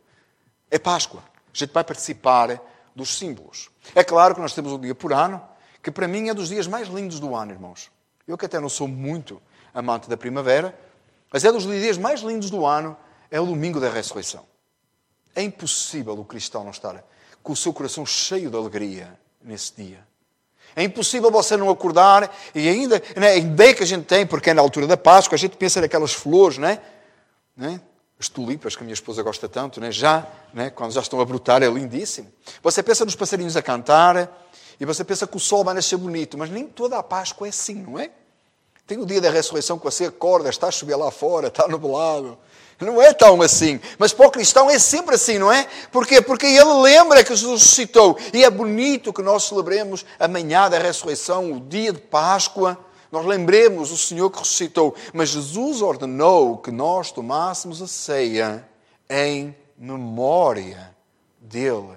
É 0.71 0.79
Páscoa. 0.79 1.21
A 1.21 1.55
gente 1.55 1.71
vai 1.71 1.83
participar 1.83 2.59
dos 2.95 3.19
símbolos. 3.19 3.69
É 3.93 4.03
claro 4.03 4.33
que 4.33 4.41
nós 4.41 4.55
temos 4.55 4.71
um 4.71 4.79
dia 4.79 4.95
por 4.95 5.13
ano 5.13 5.39
que 5.83 5.91
para 5.91 6.07
mim 6.07 6.29
é 6.29 6.33
dos 6.33 6.49
dias 6.49 6.65
mais 6.65 6.87
lindos 6.87 7.19
do 7.19 7.35
ano, 7.35 7.51
irmãos. 7.51 7.91
Eu 8.27 8.35
que 8.35 8.47
até 8.47 8.59
não 8.59 8.67
sou 8.67 8.87
muito 8.87 9.39
amante 9.71 10.09
da 10.09 10.17
primavera, 10.17 10.75
mas 11.31 11.45
é 11.45 11.51
dos 11.51 11.67
dias 11.67 11.99
mais 11.99 12.21
lindos 12.21 12.49
do 12.49 12.65
ano, 12.65 12.97
é 13.29 13.39
o 13.39 13.45
domingo 13.45 13.79
da 13.79 13.91
ressurreição. 13.91 14.43
É 15.35 15.43
impossível 15.43 16.19
o 16.19 16.25
cristão 16.25 16.63
não 16.63 16.71
estar 16.71 17.05
com 17.43 17.53
o 17.53 17.55
seu 17.55 17.71
coração 17.71 18.07
cheio 18.07 18.49
de 18.49 18.57
alegria 18.57 19.19
nesse 19.39 19.71
dia. 19.75 20.14
É 20.75 20.83
impossível 20.83 21.31
você 21.31 21.55
não 21.55 21.69
acordar 21.69 22.35
e 22.53 22.67
ainda 22.67 23.01
né, 23.15 23.37
ideia 23.37 23.73
que 23.73 23.83
a 23.83 23.85
gente 23.85 24.05
tem, 24.05 24.25
porque 24.25 24.49
é 24.49 24.53
na 24.53 24.61
altura 24.61 24.85
da 24.85 24.97
Páscoa, 24.97 25.35
a 25.35 25.39
gente 25.39 25.55
pensa 25.55 25.79
naquelas 25.79 26.13
flores, 26.13 26.57
né? 26.57 26.81
né? 27.55 27.79
As 28.19 28.27
tulipas 28.27 28.75
que 28.75 28.83
a 28.83 28.85
minha 28.85 28.93
esposa 28.93 29.23
gosta 29.23 29.47
tanto, 29.47 29.79
né? 29.79 29.91
já, 29.91 30.27
né? 30.53 30.69
quando 30.69 30.91
já 30.91 31.01
estão 31.01 31.19
a 31.21 31.25
brotar, 31.25 31.63
é 31.63 31.67
lindíssimo. 31.67 32.31
Você 32.61 32.83
pensa 32.83 33.05
nos 33.05 33.15
passarinhos 33.15 33.55
a 33.55 33.61
cantar 33.61 34.29
e 34.79 34.85
você 34.85 35.03
pensa 35.03 35.25
que 35.25 35.37
o 35.37 35.39
sol 35.39 35.63
vai 35.63 35.73
nascer 35.73 35.97
bonito, 35.97 36.37
mas 36.37 36.49
nem 36.49 36.65
toda 36.65 36.97
a 36.97 37.03
Páscoa 37.03 37.47
é 37.47 37.49
assim, 37.49 37.75
não 37.75 37.97
é? 37.97 38.11
Tem 38.85 38.99
o 38.99 39.05
dia 39.05 39.19
da 39.19 39.31
ressurreição 39.31 39.79
que 39.79 39.85
você 39.85 40.05
acorda, 40.05 40.49
está 40.49 40.67
a 40.67 40.71
chover 40.71 40.95
lá 40.95 41.09
fora, 41.09 41.47
está 41.47 41.67
nublado. 41.67 42.37
Não 42.79 43.01
é 43.01 43.13
tão 43.13 43.41
assim. 43.41 43.79
Mas 43.97 44.13
para 44.13 44.27
o 44.27 44.31
cristão 44.31 44.69
é 44.69 44.77
sempre 44.77 45.15
assim, 45.15 45.37
não 45.37 45.51
é? 45.51 45.67
Porquê? 45.91 46.21
Porque 46.21 46.45
ele 46.45 46.73
lembra 46.81 47.23
que 47.23 47.33
Jesus 47.35 47.61
ressuscitou. 47.61 48.17
E 48.33 48.43
é 48.43 48.49
bonito 48.49 49.13
que 49.13 49.21
nós 49.21 49.43
celebremos 49.43 50.05
a 50.19 50.27
manhã 50.27 50.69
da 50.69 50.77
ressurreição, 50.77 51.53
o 51.53 51.59
dia 51.59 51.93
de 51.93 51.99
Páscoa. 51.99 52.77
Nós 53.11 53.25
lembremos 53.25 53.91
o 53.91 53.97
Senhor 53.97 54.29
que 54.29 54.39
ressuscitou. 54.39 54.93
Mas 55.13 55.29
Jesus 55.29 55.81
ordenou 55.81 56.57
que 56.57 56.71
nós 56.71 57.11
tomássemos 57.11 57.81
a 57.81 57.87
ceia 57.87 58.67
em 59.09 59.55
memória 59.77 60.93
dele. 61.39 61.95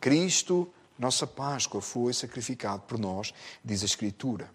Cristo, 0.00 0.66
nossa 0.98 1.26
Páscoa, 1.26 1.82
foi 1.82 2.14
sacrificado 2.14 2.82
por 2.86 2.98
nós, 2.98 3.34
diz 3.62 3.82
a 3.82 3.86
Escritura. 3.86 4.50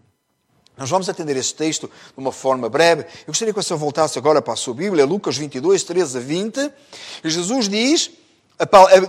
Nós 0.77 0.89
vamos 0.89 1.07
atender 1.07 1.37
este 1.37 1.55
texto 1.55 1.87
de 1.87 2.17
uma 2.17 2.31
forma 2.31 2.67
breve. 2.67 3.03
Eu 3.03 3.27
gostaria 3.27 3.53
que 3.53 3.61
você 3.61 3.73
voltasse 3.75 4.17
agora 4.19 4.41
para 4.41 4.53
a 4.53 4.57
sua 4.57 4.73
Bíblia, 4.73 5.05
Lucas 5.05 5.37
22, 5.37 5.83
13 5.83 6.17
a 6.17 6.21
20. 6.21 6.71
E 7.23 7.29
Jesus 7.29 7.69
diz, 7.69 8.11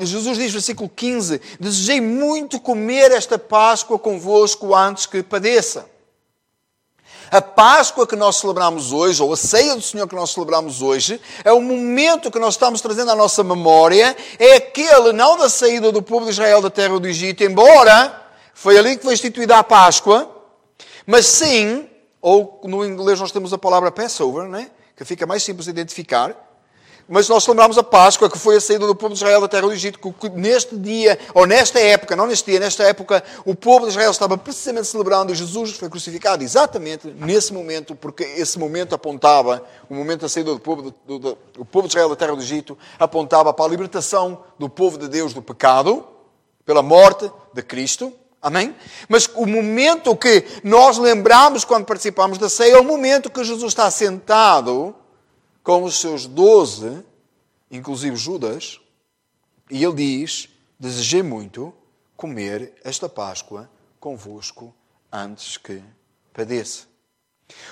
Jesus 0.03 0.39
diz, 0.39 0.53
versículo 0.53 0.89
15: 0.89 1.41
Desejei 1.59 2.01
muito 2.01 2.61
comer 2.61 3.11
esta 3.11 3.39
Páscoa 3.39 3.99
convosco 3.99 4.75
antes 4.75 5.07
que 5.07 5.23
padeça. 5.23 5.87
A 7.31 7.43
Páscoa 7.43 8.07
que 8.07 8.15
nós 8.15 8.37
celebramos 8.37 8.93
hoje, 8.93 9.21
ou 9.21 9.33
a 9.33 9.37
ceia 9.37 9.75
do 9.75 9.83
Senhor 9.83 10.07
que 10.07 10.15
nós 10.15 10.31
celebramos 10.31 10.81
hoje, 10.81 11.21
é 11.45 11.53
o 11.53 11.61
momento 11.61 12.31
que 12.31 12.39
nós 12.39 12.55
estamos 12.55 12.81
trazendo 12.81 13.11
à 13.11 13.17
nossa 13.17 13.43
memória, 13.43 14.17
é 14.39 14.55
aquele 14.55 15.13
não 15.13 15.37
da 15.37 15.49
saída 15.49 15.91
do 15.91 16.01
povo 16.01 16.27
de 16.27 16.31
Israel 16.31 16.63
da 16.63 16.71
terra 16.71 17.01
do 17.01 17.09
Egito, 17.09 17.43
embora 17.43 18.23
foi 18.55 18.79
ali 18.79 18.97
que 18.97 19.03
foi 19.03 19.15
instituída 19.15 19.59
a 19.59 19.65
Páscoa, 19.65 20.36
mas 21.07 21.27
sim 21.27 21.89
ou 22.21 22.61
no 22.65 22.85
inglês 22.85 23.21
nós 23.21 23.31
temos 23.31 23.53
a 23.53 23.59
palavra 23.59 23.93
Passover, 23.93 24.49
né? 24.49 24.71
que 24.97 25.05
fica 25.05 25.27
mais 25.27 25.43
simples 25.43 25.67
de 25.67 25.71
identificar. 25.71 26.45
Mas 27.09 27.29
nós 27.29 27.47
lembramos 27.47 27.79
a 27.79 27.85
Páscoa, 27.85 28.29
que 28.29 28.37
foi 28.37 28.57
a 28.57 28.61
saída 28.61 28.85
do 28.85 28.95
povo 28.95 29.15
de 29.15 29.21
Israel 29.21 29.41
da 29.41 29.47
terra 29.47 29.69
do 29.69 29.73
Egito, 29.73 30.01
que 30.01 30.29
neste 30.31 30.77
dia, 30.77 31.17
ou 31.33 31.47
nesta 31.47 31.79
época, 31.79 32.17
não 32.17 32.27
neste 32.27 32.51
dia, 32.51 32.59
nesta 32.59 32.83
época, 32.83 33.23
o 33.45 33.55
povo 33.55 33.85
de 33.85 33.91
Israel 33.93 34.11
estava 34.11 34.37
precisamente 34.37 34.89
celebrando 34.89 35.33
Jesus 35.33 35.77
foi 35.77 35.89
crucificado 35.89 36.43
exatamente 36.43 37.07
nesse 37.07 37.53
momento, 37.53 37.95
porque 37.95 38.25
esse 38.25 38.59
momento 38.59 38.93
apontava, 38.93 39.65
o 39.89 39.95
momento 39.95 40.23
da 40.23 40.29
saída 40.29 40.53
do 40.53 40.59
povo, 40.59 40.83
do, 41.07 41.19
do, 41.19 41.39
do 41.53 41.65
povo 41.65 41.87
de 41.87 41.93
Israel 41.93 42.09
da 42.09 42.17
terra 42.17 42.35
do 42.35 42.43
Egito, 42.43 42.77
apontava 42.99 43.55
para 43.55 43.67
a 43.67 43.69
libertação 43.69 44.43
do 44.59 44.69
povo 44.69 44.99
de 44.99 45.07
Deus 45.07 45.33
do 45.33 45.41
pecado, 45.41 46.05
pela 46.65 46.83
morte 46.83 47.31
de 47.55 47.63
Cristo. 47.63 48.13
Amém? 48.47 48.77
Mas 49.09 49.29
o 49.35 49.45
momento 49.45 50.15
que 50.15 50.45
nós 50.63 50.99
lembramos 50.99 51.65
quando 51.65 51.85
participamos 51.85 52.39
da 52.39 52.49
ceia 52.49 52.75
é 52.75 52.79
o 52.79 52.85
momento 52.85 53.29
que 53.29 53.43
Jesus 53.43 53.73
está 53.73 53.91
sentado 53.91 54.95
com 55.65 55.83
os 55.83 56.01
seus 56.01 56.27
doze, 56.27 57.05
inclusive 57.69 58.15
Judas, 58.15 58.81
e 59.69 59.83
ele 59.83 59.95
diz: 59.95 60.49
Desejei 60.79 61.25
muito 61.25 61.75
comer 62.17 62.73
esta 62.85 63.09
Páscoa 63.09 63.69
convosco 63.99 64.73
antes 65.11 65.57
que 65.57 65.83
padeça. 66.33 66.85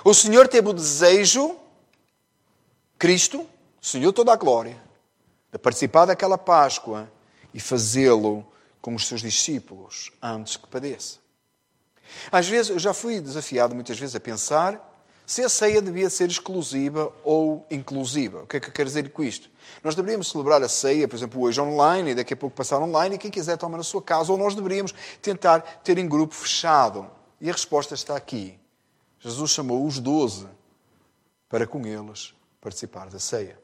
O 0.05 0.13
Senhor 0.13 0.49
teve 0.49 0.71
o 0.71 0.73
desejo, 0.73 1.57
Cristo, 2.99 3.47
Senhor 3.81 4.13
toda 4.13 4.33
a 4.33 4.37
glória, 4.37 4.83
de 5.53 5.59
participar 5.61 6.07
daquela 6.07 6.37
Páscoa 6.37 7.09
e 7.55 7.61
fazê-lo 7.61 8.45
com 8.85 8.95
os 8.95 9.07
seus 9.07 9.23
discípulos 9.23 10.13
antes 10.21 10.59
que 10.59 10.67
padeça. 10.67 11.17
Às 12.31 12.47
vezes, 12.47 12.69
eu 12.69 12.79
já 12.79 12.93
fui 12.93 13.19
desafiado 13.19 13.75
muitas 13.75 13.99
vezes 13.99 14.15
a 14.15 14.21
pensar 14.21 14.79
se 15.25 15.43
a 15.43 15.49
ceia 15.49 15.81
devia 15.81 16.11
ser 16.11 16.29
exclusiva 16.29 17.11
ou 17.25 17.67
inclusiva. 17.71 18.43
O 18.43 18.47
que 18.47 18.59
é 18.59 18.61
que 18.61 18.69
eu 18.69 18.73
quero 18.75 18.87
dizer 18.87 19.11
com 19.11 19.25
isto? 19.25 19.49
Nós 19.83 19.95
deveríamos 19.95 20.29
celebrar 20.31 20.63
a 20.63 20.69
ceia, 20.69 21.09
por 21.09 21.17
exemplo, 21.17 21.41
hoje 21.41 21.59
online 21.63 22.11
e 22.11 22.15
daqui 22.15 22.35
a 22.35 22.37
pouco 22.37 22.55
passar 22.55 22.79
online 22.79 23.15
e 23.15 23.19
quem 23.19 23.31
quiser 23.31 23.57
toma 23.57 23.79
na 23.79 23.83
sua 23.83 24.03
casa, 24.03 24.31
ou 24.31 24.37
nós 24.37 24.55
deveríamos 24.55 24.93
tentar 25.23 25.61
ter 25.83 25.97
em 25.97 26.07
grupo 26.07 26.35
fechado. 26.35 27.11
E 27.41 27.49
a 27.49 27.53
resposta 27.53 27.95
está 27.95 28.15
aqui. 28.15 28.61
Jesus 29.19 29.51
chamou 29.51 29.87
os 29.87 29.99
doze 29.99 30.47
para 31.49 31.67
com 31.67 31.87
eles 31.87 32.35
participar 32.61 33.09
da 33.09 33.19
ceia. 33.19 33.64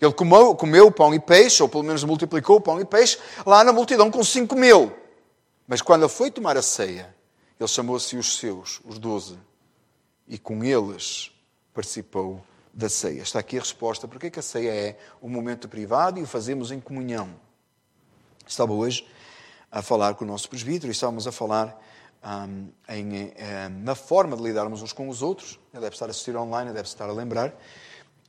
Ele 0.00 0.12
comeu, 0.12 0.54
comeu 0.54 0.90
pão 0.90 1.14
e 1.14 1.20
peixe, 1.20 1.62
ou 1.62 1.68
pelo 1.68 1.84
menos 1.84 2.04
multiplicou 2.04 2.60
pão 2.60 2.80
e 2.80 2.84
peixe, 2.84 3.18
lá 3.46 3.62
na 3.64 3.72
multidão 3.72 4.10
com 4.10 4.22
cinco 4.22 4.56
mil. 4.56 4.92
Mas 5.66 5.82
quando 5.82 6.02
ele 6.02 6.08
foi 6.08 6.30
tomar 6.30 6.56
a 6.56 6.62
ceia, 6.62 7.14
ele 7.58 7.68
chamou-se 7.68 8.16
os 8.16 8.38
seus, 8.38 8.80
os 8.84 8.98
doze, 8.98 9.38
e 10.26 10.38
com 10.38 10.62
eles 10.64 11.30
participou 11.72 12.42
da 12.72 12.88
ceia. 12.88 13.22
Está 13.22 13.40
aqui 13.40 13.56
a 13.56 13.60
resposta. 13.60 14.06
Porque 14.06 14.28
é 14.28 14.30
que 14.30 14.38
a 14.38 14.42
ceia 14.42 14.70
é 14.70 14.98
um 15.20 15.28
momento 15.28 15.68
privado 15.68 16.20
e 16.20 16.22
o 16.22 16.26
fazemos 16.26 16.70
em 16.70 16.80
comunhão? 16.80 17.28
Estava 18.46 18.72
hoje 18.72 19.06
a 19.70 19.82
falar 19.82 20.14
com 20.14 20.24
o 20.24 20.28
nosso 20.28 20.48
presbítero 20.48 20.90
e 20.90 20.92
estávamos 20.92 21.26
a 21.26 21.32
falar 21.32 21.76
um, 22.24 22.68
em, 22.88 23.24
um, 23.24 23.30
na 23.82 23.94
forma 23.94 24.36
de 24.36 24.42
lidarmos 24.42 24.80
uns 24.80 24.92
com 24.92 25.08
os 25.08 25.22
outros. 25.22 25.58
Ele 25.72 25.82
deve 25.82 25.94
estar 25.94 26.06
a 26.06 26.10
assistir 26.10 26.36
online, 26.36 26.72
deve 26.72 26.88
estar 26.88 27.08
a 27.08 27.12
lembrar. 27.12 27.52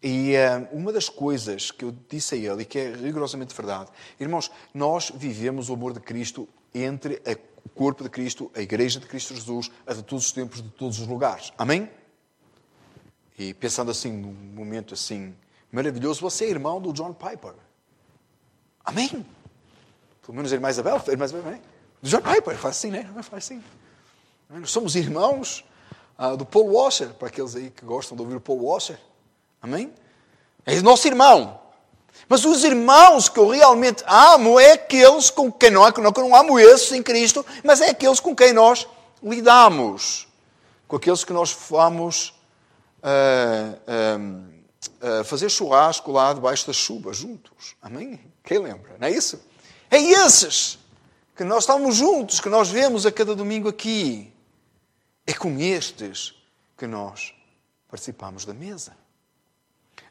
E 0.01 0.33
um, 0.71 0.79
uma 0.79 0.93
das 0.93 1.09
coisas 1.09 1.71
que 1.71 1.83
eu 1.83 1.93
disse 2.09 2.35
a 2.35 2.37
ele, 2.37 2.61
e 2.61 2.65
que 2.65 2.79
é 2.79 2.93
rigorosamente 2.93 3.53
verdade, 3.53 3.89
irmãos, 4.19 4.49
nós 4.73 5.11
vivemos 5.13 5.69
o 5.69 5.73
amor 5.73 5.93
de 5.93 5.99
Cristo 5.99 6.47
entre 6.73 7.21
a 7.25 7.35
o 7.65 7.69
corpo 7.69 8.03
de 8.03 8.09
Cristo, 8.09 8.51
a 8.55 8.61
igreja 8.61 8.99
de 8.99 9.05
Cristo 9.05 9.33
Jesus, 9.33 9.71
a 9.85 9.93
de 9.93 10.03
todos 10.03 10.25
os 10.25 10.31
tempos, 10.31 10.61
de 10.61 10.69
todos 10.69 10.99
os 10.99 11.07
lugares. 11.07 11.51
Amém? 11.57 11.89
E 13.37 13.53
pensando 13.53 13.91
assim, 13.91 14.11
num 14.11 14.33
momento 14.33 14.93
assim 14.93 15.35
maravilhoso, 15.71 16.21
você 16.21 16.45
é 16.45 16.49
irmão 16.49 16.81
do 16.81 16.91
John 16.91 17.13
Piper. 17.13 17.53
Amém? 18.83 19.25
Pelo 20.21 20.35
menos 20.35 20.51
a 20.51 20.55
irmã 20.55 20.69
Isabel, 20.69 21.01
a 21.05 21.11
irmã 21.11 21.25
Isabel, 21.25 21.51
né? 21.51 21.61
Do 22.01 22.09
John 22.09 22.21
Piper, 22.21 22.57
faz 22.57 22.77
assim, 22.77 22.91
né? 22.91 23.03
Faz 23.21 23.45
assim. 23.45 23.63
Nós 24.49 24.71
somos 24.71 24.95
irmãos 24.95 25.63
uh, 26.17 26.35
do 26.35 26.45
Paul 26.45 26.73
Washer, 26.73 27.09
para 27.13 27.27
aqueles 27.27 27.55
aí 27.55 27.69
que 27.69 27.85
gostam 27.85 28.15
de 28.15 28.23
ouvir 28.23 28.35
o 28.35 28.41
Paul 28.41 28.63
Washer. 28.63 28.99
Amém? 29.61 29.93
É 30.65 30.79
nosso 30.81 31.07
irmão. 31.07 31.59
Mas 32.27 32.45
os 32.45 32.63
irmãos 32.63 33.27
que 33.27 33.39
eu 33.39 33.49
realmente 33.49 34.03
amo 34.05 34.59
é 34.59 34.73
aqueles 34.73 35.29
com 35.29 35.51
quem 35.51 35.71
não, 35.71 35.81
não 35.81 36.13
que 36.13 36.21
não 36.21 36.35
amo 36.35 36.59
esses 36.59 36.91
em 36.91 37.01
Cristo, 37.01 37.45
mas 37.63 37.81
é 37.81 37.89
aqueles 37.89 38.19
com 38.19 38.35
quem 38.35 38.53
nós 38.53 38.87
lidamos. 39.21 40.27
Com 40.87 40.95
aqueles 40.95 41.23
que 41.23 41.33
nós 41.33 41.55
vamos 41.69 42.33
uh, 43.03 44.19
uh, 44.19 45.21
uh, 45.21 45.23
fazer 45.23 45.49
churrasco 45.49 46.11
lá 46.11 46.33
debaixo 46.33 46.67
da 46.67 46.73
chuva, 46.73 47.13
juntos. 47.13 47.75
Amém? 47.81 48.19
Quem 48.43 48.59
lembra? 48.59 48.95
Não 48.99 49.07
é 49.07 49.11
isso? 49.11 49.41
É 49.89 49.99
esses 49.99 50.77
que 51.35 51.43
nós 51.43 51.63
estamos 51.63 51.95
juntos, 51.95 52.39
que 52.39 52.49
nós 52.49 52.69
vemos 52.69 53.05
a 53.05 53.11
cada 53.11 53.33
domingo 53.35 53.69
aqui. 53.69 54.31
É 55.25 55.33
com 55.33 55.59
estes 55.59 56.35
que 56.77 56.85
nós 56.85 57.33
participamos 57.89 58.45
da 58.45 58.53
mesa. 58.53 58.95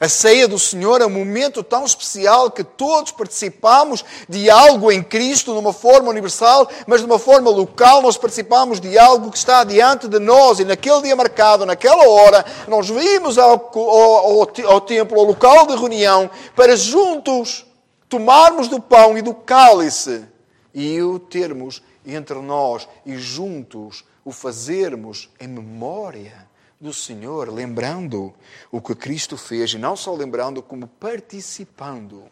A 0.00 0.08
ceia 0.08 0.46
do 0.46 0.60
Senhor 0.60 1.00
é 1.00 1.06
um 1.06 1.10
momento 1.10 1.60
tão 1.64 1.84
especial 1.84 2.52
que 2.52 2.62
todos 2.62 3.10
participamos 3.10 4.04
de 4.28 4.48
algo 4.48 4.92
em 4.92 5.02
Cristo, 5.02 5.52
de 5.52 5.58
uma 5.58 5.72
forma 5.72 6.08
universal, 6.08 6.68
mas 6.86 7.00
de 7.00 7.06
uma 7.06 7.18
forma 7.18 7.50
local, 7.50 8.00
nós 8.00 8.16
participamos 8.16 8.80
de 8.80 8.96
algo 8.96 9.28
que 9.28 9.38
está 9.38 9.64
diante 9.64 10.06
de 10.06 10.20
nós. 10.20 10.60
E 10.60 10.64
naquele 10.64 11.02
dia 11.02 11.16
marcado, 11.16 11.66
naquela 11.66 12.08
hora, 12.08 12.44
nós 12.68 12.88
vimos 12.88 13.38
ao, 13.38 13.70
ao, 13.74 13.80
ao, 13.80 14.50
ao 14.66 14.80
templo, 14.80 15.18
ao 15.18 15.26
local 15.26 15.66
de 15.66 15.74
reunião, 15.74 16.30
para 16.54 16.76
juntos 16.76 17.66
tomarmos 18.08 18.68
do 18.68 18.80
pão 18.80 19.18
e 19.18 19.22
do 19.22 19.34
cálice 19.34 20.24
e 20.72 21.02
o 21.02 21.18
termos 21.18 21.82
entre 22.06 22.38
nós 22.38 22.88
e 23.04 23.16
juntos 23.16 24.04
o 24.24 24.30
fazermos 24.30 25.28
em 25.40 25.48
memória 25.48 26.47
do 26.80 26.92
Senhor, 26.92 27.52
lembrando 27.52 28.32
o 28.70 28.80
que 28.80 28.94
Cristo 28.94 29.36
fez, 29.36 29.72
e 29.72 29.78
não 29.78 29.96
só 29.96 30.14
lembrando, 30.14 30.62
como 30.62 30.86
participando. 30.86 32.24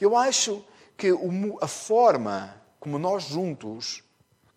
Eu 0.00 0.16
acho 0.16 0.64
que 0.96 1.08
a 1.60 1.68
forma 1.68 2.54
como 2.78 2.98
nós 2.98 3.24
juntos 3.24 4.02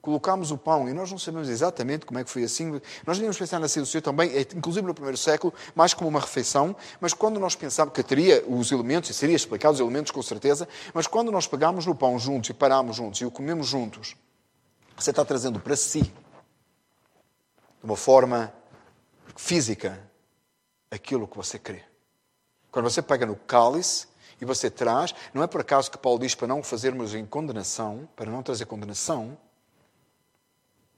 colocamos 0.01 0.49
o 0.49 0.57
pão, 0.57 0.89
e 0.89 0.93
nós 0.93 1.11
não 1.11 1.19
sabemos 1.19 1.47
exatamente 1.47 2.07
como 2.07 2.19
é 2.19 2.23
que 2.23 2.29
foi 2.29 2.43
assim, 2.43 2.81
nós 3.05 3.17
devíamos 3.17 3.37
pensar 3.37 3.59
na 3.59 3.67
ceia 3.67 3.83
do 3.83 3.87
Senhor 3.87 4.01
também, 4.01 4.31
é, 4.31 4.41
inclusive 4.55 4.85
no 4.85 4.95
primeiro 4.95 5.17
século, 5.17 5.53
mais 5.75 5.93
como 5.93 6.09
uma 6.09 6.19
refeição, 6.19 6.75
mas 6.99 7.13
quando 7.13 7.39
nós 7.39 7.55
pensávamos 7.55 7.95
que 7.95 8.01
teria 8.01 8.43
os 8.47 8.71
elementos, 8.71 9.11
e 9.11 9.13
seria 9.13 9.35
explicado 9.35 9.75
os 9.75 9.79
elementos 9.79 10.11
com 10.11 10.21
certeza, 10.23 10.67
mas 10.91 11.05
quando 11.05 11.31
nós 11.31 11.45
pegamos 11.45 11.85
no 11.85 11.93
pão 11.93 12.17
juntos 12.17 12.49
e 12.49 12.53
paramos 12.53 12.95
juntos 12.95 13.21
e 13.21 13.25
o 13.25 13.31
comemos 13.31 13.67
juntos, 13.67 14.15
você 14.97 15.11
está 15.11 15.23
trazendo 15.23 15.59
para 15.59 15.75
si 15.75 16.11
de 17.81 17.85
uma 17.85 17.97
forma 17.97 18.53
física 19.35 19.99
aquilo 20.89 21.27
que 21.27 21.35
você 21.35 21.57
crê. 21.57 21.83
Quando 22.71 22.89
você 22.89 23.01
pega 23.01 23.25
no 23.25 23.35
cálice 23.35 24.07
e 24.39 24.45
você 24.45 24.69
traz, 24.69 25.13
não 25.33 25.43
é 25.43 25.47
por 25.47 25.61
acaso 25.61 25.89
que 25.89 25.97
Paulo 25.97 26.19
diz 26.19 26.35
para 26.35 26.47
não 26.47 26.61
fazermos 26.61 27.13
em 27.13 27.25
condenação, 27.25 28.07
para 28.15 28.29
não 28.29 28.43
trazer 28.43 28.65
condenação, 28.65 29.37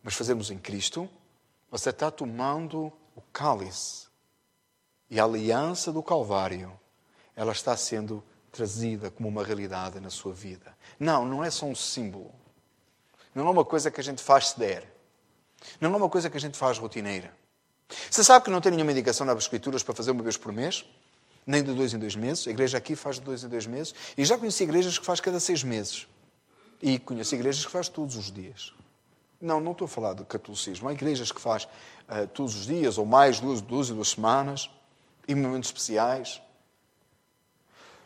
mas 0.02 0.16
fazermos 0.16 0.52
em 0.52 0.58
Cristo, 0.58 1.10
você 1.72 1.90
está 1.90 2.12
tomando 2.12 2.92
o 3.16 3.22
cálice. 3.32 4.08
E 5.10 5.20
a 5.20 5.24
aliança 5.24 5.92
do 5.92 6.04
Calvário, 6.04 6.78
ela 7.36 7.52
está 7.52 7.76
sendo 7.78 8.24
trazida 8.52 9.10
como 9.10 9.30
uma 9.30 9.44
realidade 9.44 10.00
na 10.00 10.10
sua 10.10 10.34
vida. 10.34 10.76
Não, 11.00 11.26
não 11.26 11.44
é 11.44 11.50
só 11.50 11.66
um 11.66 11.76
símbolo. 11.76 12.32
Não 13.34 13.48
é 13.48 13.50
uma 13.50 13.66
coisa 13.66 13.90
que 13.90 14.00
a 14.00 14.04
gente 14.04 14.22
faz 14.22 14.50
se 14.50 14.60
der. 14.60 14.93
Não 15.80 15.94
é 15.94 15.98
uma 15.98 16.10
coisa 16.10 16.30
que 16.30 16.38
a 16.38 16.40
gente 16.40 16.58
faz 16.58 16.78
rotineira. 16.78 17.34
Você 18.10 18.24
sabe 18.24 18.46
que 18.46 18.52
não 18.52 18.62
tem 18.62 18.72
nenhuma 18.72 18.92
indicação 18.92 19.26
nas 19.26 19.38
Escrituras 19.38 19.84
para 19.84 19.94
fazer 19.94 20.12
uma 20.12 20.24
vez 20.24 20.38
por 20.38 20.52
mês? 20.52 20.86
Nem 21.46 21.64
de 21.64 21.74
dois 21.74 21.94
em 21.94 22.00
dois 22.00 22.16
meses. 22.16 22.48
A 22.48 22.52
igreja 22.52 22.78
aqui 22.78 22.96
faz 22.96 23.18
de 23.18 23.22
dois 23.22 23.44
em 23.44 23.50
dois 23.50 23.66
meses. 23.66 23.94
E 24.18 24.24
já 24.24 24.38
conheci 24.38 24.64
igrejas 24.64 24.98
que 24.98 25.06
faz 25.06 25.20
cada 25.20 25.40
seis 25.40 25.64
meses. 25.64 26.08
E 26.82 27.00
conheci 27.00 27.36
igrejas 27.36 27.66
que 27.66 27.72
faz 27.72 27.90
todos 27.90 28.16
os 28.16 28.32
dias. 28.32 28.74
Não, 29.40 29.60
não 29.60 29.74
estou 29.74 29.86
a 29.86 29.90
falar 29.90 30.14
de 30.14 30.24
catolicismo. 30.24 30.88
Há 30.88 30.94
igrejas 30.94 31.32
que 31.32 31.42
faz 31.42 31.66
uh, 31.66 32.28
todos 32.34 32.56
os 32.56 32.66
dias, 32.66 32.98
ou 32.98 33.06
mais, 33.06 33.40
duas, 33.42 33.60
duas 33.60 33.90
duas 33.90 34.10
semanas, 34.10 34.70
em 35.28 35.36
momentos 35.36 35.70
especiais. 35.70 36.42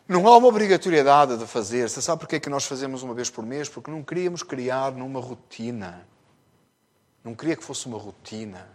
Não 0.08 0.26
há 0.26 0.36
uma 0.36 0.48
obrigatoriedade 0.48 1.36
de 1.36 1.46
fazer. 1.46 1.88
Você 1.88 2.02
sabe 2.02 2.20
porquê 2.20 2.36
é 2.36 2.40
que 2.40 2.50
nós 2.50 2.64
fazemos 2.64 3.02
uma 3.02 3.14
vez 3.14 3.30
por 3.30 3.44
mês? 3.44 3.68
Porque 3.68 3.90
não 3.90 4.02
queríamos 4.02 4.42
criar 4.42 4.90
numa 4.92 5.20
rotina. 5.20 6.04
Não 7.24 7.34
queria 7.34 7.56
que 7.56 7.64
fosse 7.64 7.86
uma 7.86 7.98
rotina. 7.98 8.66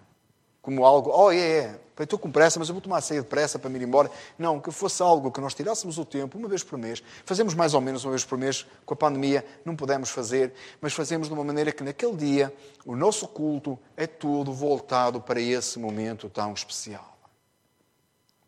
como 0.62 0.86
algo, 0.86 1.12
oh, 1.13 1.29
é, 1.29 1.38
é, 1.38 2.03
estou 2.03 2.17
com 2.17 2.32
pressa, 2.32 2.58
mas 2.58 2.69
eu 2.69 2.73
vou 2.73 2.82
tomar 2.82 2.97
a 2.97 3.01
ceia 3.01 3.21
depressa 3.21 3.60
para 3.60 3.69
me 3.69 3.77
ir 3.77 3.84
embora. 3.84 4.10
Não, 4.39 4.62
que 4.62 4.71
fosse 4.71 5.03
algo 5.03 5.29
que 5.29 5.41
nós 5.41 5.53
tirássemos 5.53 5.97
o 5.97 6.06
tempo, 6.06 6.38
uma 6.38 6.47
vez 6.47 6.63
por 6.63 6.79
mês. 6.79 7.03
Fazemos 7.25 7.53
mais 7.53 7.73
ou 7.73 7.82
menos 7.82 8.06
uma 8.06 8.12
vez 8.12 8.23
por 8.23 8.38
mês, 8.38 8.65
com 8.86 8.93
a 8.93 8.97
pandemia 8.97 9.45
não 9.65 9.75
podemos 9.75 10.10
fazer, 10.10 10.53
mas 10.79 10.93
fazemos 10.93 11.27
de 11.27 11.34
uma 11.34 11.43
maneira 11.43 11.71
que 11.71 11.84
naquele 11.84 12.15
dia 12.15 12.53
o 12.86 12.95
nosso 12.95 13.27
culto 13.27 13.77
é 13.97 14.08
todo 14.08 14.53
voltado 14.53 15.19
para 15.19 15.41
esse 15.41 15.77
momento 15.77 16.29
tão 16.29 16.53
especial 16.53 17.13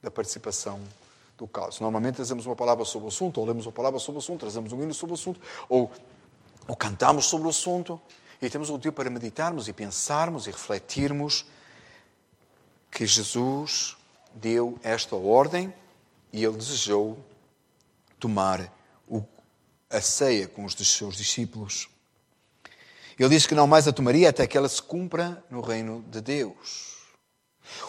da 0.01 0.10
participação 0.10 0.79
do 1.38 1.47
caos. 1.47 1.79
Normalmente 1.79 2.15
trazemos 2.15 2.45
uma 2.45 2.55
palavra 2.55 2.86
sobre 2.86 3.05
o 3.05 3.10
assunto, 3.10 3.39
ou 3.39 3.45
lemos 3.45 3.65
uma 3.65 3.71
palavra 3.71 3.99
sobre 3.99 4.19
o 4.19 4.21
assunto, 4.21 4.39
trazemos 4.39 4.71
um 4.71 4.81
hino 4.81 4.93
sobre 4.93 5.13
o 5.13 5.15
assunto, 5.15 5.41
ou, 5.67 5.91
ou 6.67 6.75
cantamos 6.75 7.25
sobre 7.25 7.47
o 7.47 7.49
assunto, 7.49 7.99
e 8.45 8.49
temos 8.49 8.69
o 8.69 8.77
tempo 8.77 8.95
para 8.95 9.10
meditarmos 9.10 9.67
e 9.67 9.73
pensarmos 9.73 10.47
e 10.47 10.51
refletirmos 10.51 11.45
que 12.91 13.05
Jesus 13.05 13.97
deu 14.34 14.79
esta 14.84 15.15
ordem 15.15 15.73
e 16.31 16.43
ele 16.43 16.58
desejou 16.58 17.17
tomar 18.19 18.71
a 19.89 20.01
ceia 20.01 20.47
com 20.47 20.65
os 20.65 20.73
seus 20.73 21.15
discípulos. 21.15 21.88
Ele 23.17 23.29
disse 23.29 23.47
que 23.47 23.55
não 23.55 23.65
mais 23.65 23.88
a 23.88 23.93
tomaria 23.93 24.29
até 24.29 24.45
que 24.45 24.58
ela 24.58 24.67
se 24.67 24.81
cumpra 24.81 25.43
no 25.49 25.62
reino 25.62 26.03
de 26.10 26.21
Deus. 26.21 26.94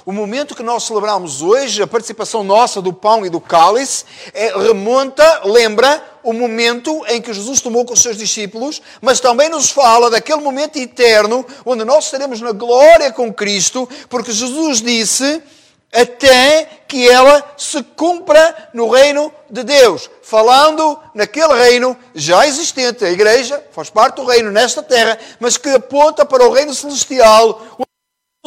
O 0.04 0.12
momento 0.12 0.54
que 0.54 0.62
nós 0.62 0.84
celebramos 0.84 1.42
hoje, 1.42 1.82
a 1.82 1.86
participação 1.86 2.44
nossa 2.44 2.80
do 2.80 2.92
pão 2.92 3.26
e 3.26 3.30
do 3.30 3.40
cálice, 3.40 4.04
é, 4.32 4.56
remonta, 4.56 5.42
lembra 5.44 6.02
o 6.22 6.32
momento 6.32 7.04
em 7.08 7.20
que 7.20 7.32
Jesus 7.32 7.60
tomou 7.60 7.84
com 7.84 7.94
os 7.94 8.02
seus 8.02 8.16
discípulos, 8.16 8.82
mas 9.00 9.20
também 9.20 9.48
nos 9.48 9.70
fala 9.70 10.10
daquele 10.10 10.40
momento 10.40 10.76
eterno 10.76 11.44
onde 11.64 11.84
nós 11.84 12.04
estaremos 12.04 12.40
na 12.40 12.52
glória 12.52 13.12
com 13.12 13.32
Cristo, 13.32 13.88
porque 14.08 14.32
Jesus 14.32 14.80
disse 14.80 15.42
até 15.92 16.68
que 16.86 17.08
ela 17.08 17.54
se 17.56 17.82
cumpra 17.82 18.70
no 18.74 18.88
reino 18.88 19.32
de 19.48 19.64
Deus. 19.64 20.10
Falando 20.22 20.98
naquele 21.14 21.54
reino 21.54 21.96
já 22.14 22.46
existente, 22.46 23.04
a 23.04 23.10
igreja 23.10 23.64
faz 23.72 23.88
parte 23.88 24.16
do 24.16 24.24
reino 24.24 24.50
nesta 24.50 24.82
terra, 24.82 25.18
mas 25.40 25.56
que 25.56 25.68
aponta 25.70 26.24
para 26.24 26.46
o 26.46 26.52
reino 26.52 26.74
celestial, 26.74 27.85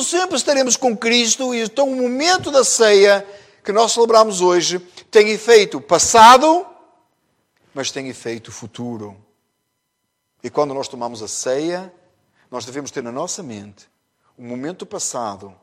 sempre 0.04 0.36
estaremos 0.36 0.76
com 0.76 0.96
Cristo, 0.96 1.54
e 1.54 1.62
então 1.62 1.90
o 1.90 1.96
momento 1.96 2.52
da 2.52 2.64
ceia 2.64 3.26
que 3.64 3.72
nós 3.72 3.92
celebramos 3.92 4.42
hoje 4.42 4.80
tem 5.12 5.30
efeito 5.30 5.80
passado, 5.80 6.66
mas 7.74 7.92
tem 7.92 8.08
efeito 8.08 8.52
futuro. 8.52 9.16
E 10.44 10.50
quando 10.50 10.74
nós 10.74 10.88
tomamos 10.88 11.22
a 11.22 11.28
ceia, 11.28 11.94
nós 12.50 12.66
devemos 12.66 12.92
ter 12.92 13.04
na 13.04 13.12
nossa 13.12 13.44
mente 13.44 13.90
o 14.38 14.42
momento 14.42 14.86
passado 14.86 15.54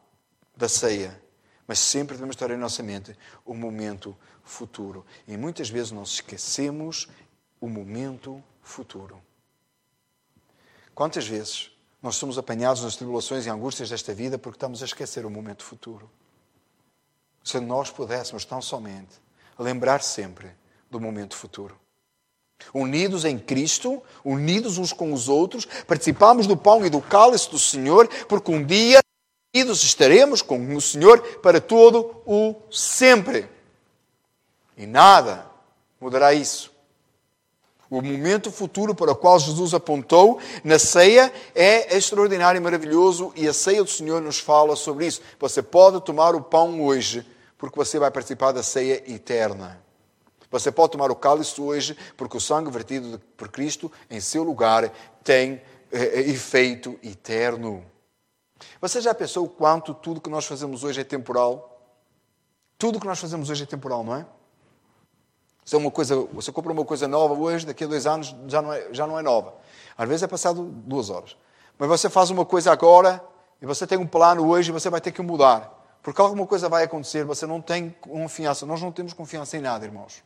da 0.56 0.68
ceia, 0.68 1.20
mas 1.66 1.78
sempre 1.78 2.14
devemos 2.14 2.36
ter 2.36 2.50
em 2.50 2.56
nossa 2.56 2.82
mente 2.82 3.16
o 3.44 3.54
momento 3.54 4.16
futuro. 4.44 5.04
E 5.26 5.36
muitas 5.36 5.68
vezes 5.68 5.92
nós 5.92 6.10
esquecemos 6.10 7.08
o 7.60 7.68
momento 7.68 8.42
futuro. 8.62 9.20
Quantas 10.94 11.26
vezes 11.26 11.70
nós 12.02 12.16
somos 12.16 12.38
apanhados 12.38 12.82
nas 12.82 12.96
tribulações 12.96 13.46
e 13.46 13.50
angústias 13.50 13.90
desta 13.90 14.14
vida 14.14 14.38
porque 14.38 14.56
estamos 14.56 14.82
a 14.82 14.86
esquecer 14.86 15.24
o 15.24 15.30
momento 15.30 15.64
futuro? 15.64 16.10
Se 17.42 17.60
nós 17.60 17.90
pudéssemos 17.90 18.44
tão 18.44 18.60
somente 18.60 19.20
lembrar 19.58 20.02
sempre 20.02 20.50
do 20.90 21.00
momento 21.00 21.36
futuro. 21.36 21.78
Unidos 22.72 23.24
em 23.24 23.38
Cristo, 23.38 24.02
unidos 24.24 24.78
uns 24.78 24.92
com 24.92 25.12
os 25.12 25.28
outros, 25.28 25.66
participamos 25.86 26.46
do 26.46 26.56
pão 26.56 26.84
e 26.84 26.90
do 26.90 27.00
cálice 27.00 27.50
do 27.50 27.58
Senhor, 27.58 28.08
porque 28.28 28.50
um 28.50 28.64
dia 28.64 29.00
unidos 29.54 29.82
estaremos 29.84 30.42
com 30.42 30.74
o 30.74 30.80
Senhor 30.80 31.20
para 31.38 31.60
todo 31.60 32.22
o 32.26 32.54
sempre. 32.70 33.48
E 34.76 34.86
nada 34.86 35.46
mudará 36.00 36.34
isso. 36.34 36.75
O 37.88 38.02
momento 38.02 38.50
futuro 38.50 38.94
para 38.94 39.12
o 39.12 39.16
qual 39.16 39.38
Jesus 39.38 39.72
apontou 39.72 40.40
na 40.64 40.78
ceia 40.78 41.32
é 41.54 41.96
extraordinário 41.96 42.58
e 42.58 42.62
maravilhoso, 42.62 43.32
e 43.36 43.46
a 43.46 43.52
ceia 43.52 43.84
do 43.84 43.90
Senhor 43.90 44.20
nos 44.20 44.38
fala 44.38 44.74
sobre 44.74 45.06
isso. 45.06 45.20
Você 45.38 45.62
pode 45.62 46.00
tomar 46.00 46.34
o 46.34 46.42
pão 46.42 46.82
hoje, 46.82 47.26
porque 47.56 47.78
você 47.78 47.98
vai 47.98 48.10
participar 48.10 48.52
da 48.52 48.62
ceia 48.62 49.02
eterna. 49.10 49.80
Você 50.50 50.72
pode 50.72 50.92
tomar 50.92 51.10
o 51.10 51.16
cálice 51.16 51.60
hoje, 51.60 51.96
porque 52.16 52.36
o 52.36 52.40
sangue 52.40 52.70
vertido 52.70 53.20
por 53.36 53.48
Cristo 53.48 53.90
em 54.10 54.20
seu 54.20 54.42
lugar 54.42 54.92
tem 55.22 55.60
eh, 55.92 56.20
efeito 56.22 56.98
eterno. 57.02 57.84
Você 58.80 59.00
já 59.00 59.14
pensou 59.14 59.44
o 59.44 59.48
quanto 59.48 59.94
tudo 59.94 60.20
que 60.20 60.30
nós 60.30 60.46
fazemos 60.46 60.82
hoje 60.82 61.00
é 61.00 61.04
temporal? 61.04 61.72
Tudo 62.78 63.00
que 63.00 63.06
nós 63.06 63.18
fazemos 63.18 63.50
hoje 63.50 63.62
é 63.62 63.66
temporal, 63.66 64.02
não 64.02 64.14
é? 64.14 64.26
Se 65.66 65.74
é 65.74 65.78
uma 65.78 65.90
coisa, 65.90 66.14
você 66.32 66.52
compra 66.52 66.72
uma 66.72 66.84
coisa 66.84 67.08
nova 67.08 67.34
hoje, 67.34 67.66
daqui 67.66 67.82
a 67.82 67.88
dois 67.88 68.06
anos 68.06 68.32
já 68.46 68.62
não 68.62 68.72
é, 68.72 68.86
já 68.92 69.04
não 69.04 69.18
é 69.18 69.22
nova. 69.22 69.52
Às 69.98 70.08
vezes 70.08 70.22
é 70.22 70.28
passado 70.28 70.62
duas 70.62 71.10
horas. 71.10 71.36
Mas 71.76 71.88
você 71.88 72.08
faz 72.08 72.30
uma 72.30 72.44
coisa 72.46 72.70
agora 72.70 73.20
e 73.60 73.66
você 73.66 73.84
tem 73.84 73.98
um 73.98 74.06
plano 74.06 74.46
hoje 74.46 74.70
e 74.70 74.72
você 74.72 74.88
vai 74.88 75.00
ter 75.00 75.10
que 75.10 75.20
mudar. 75.20 75.98
Porque 76.04 76.20
alguma 76.20 76.46
coisa 76.46 76.68
vai 76.68 76.84
acontecer, 76.84 77.24
você 77.24 77.46
não 77.46 77.60
tem 77.60 77.90
confiança. 78.00 78.64
Nós 78.64 78.80
não 78.80 78.92
temos 78.92 79.12
confiança 79.12 79.56
em 79.56 79.60
nada, 79.60 79.84
irmãos. 79.84 80.22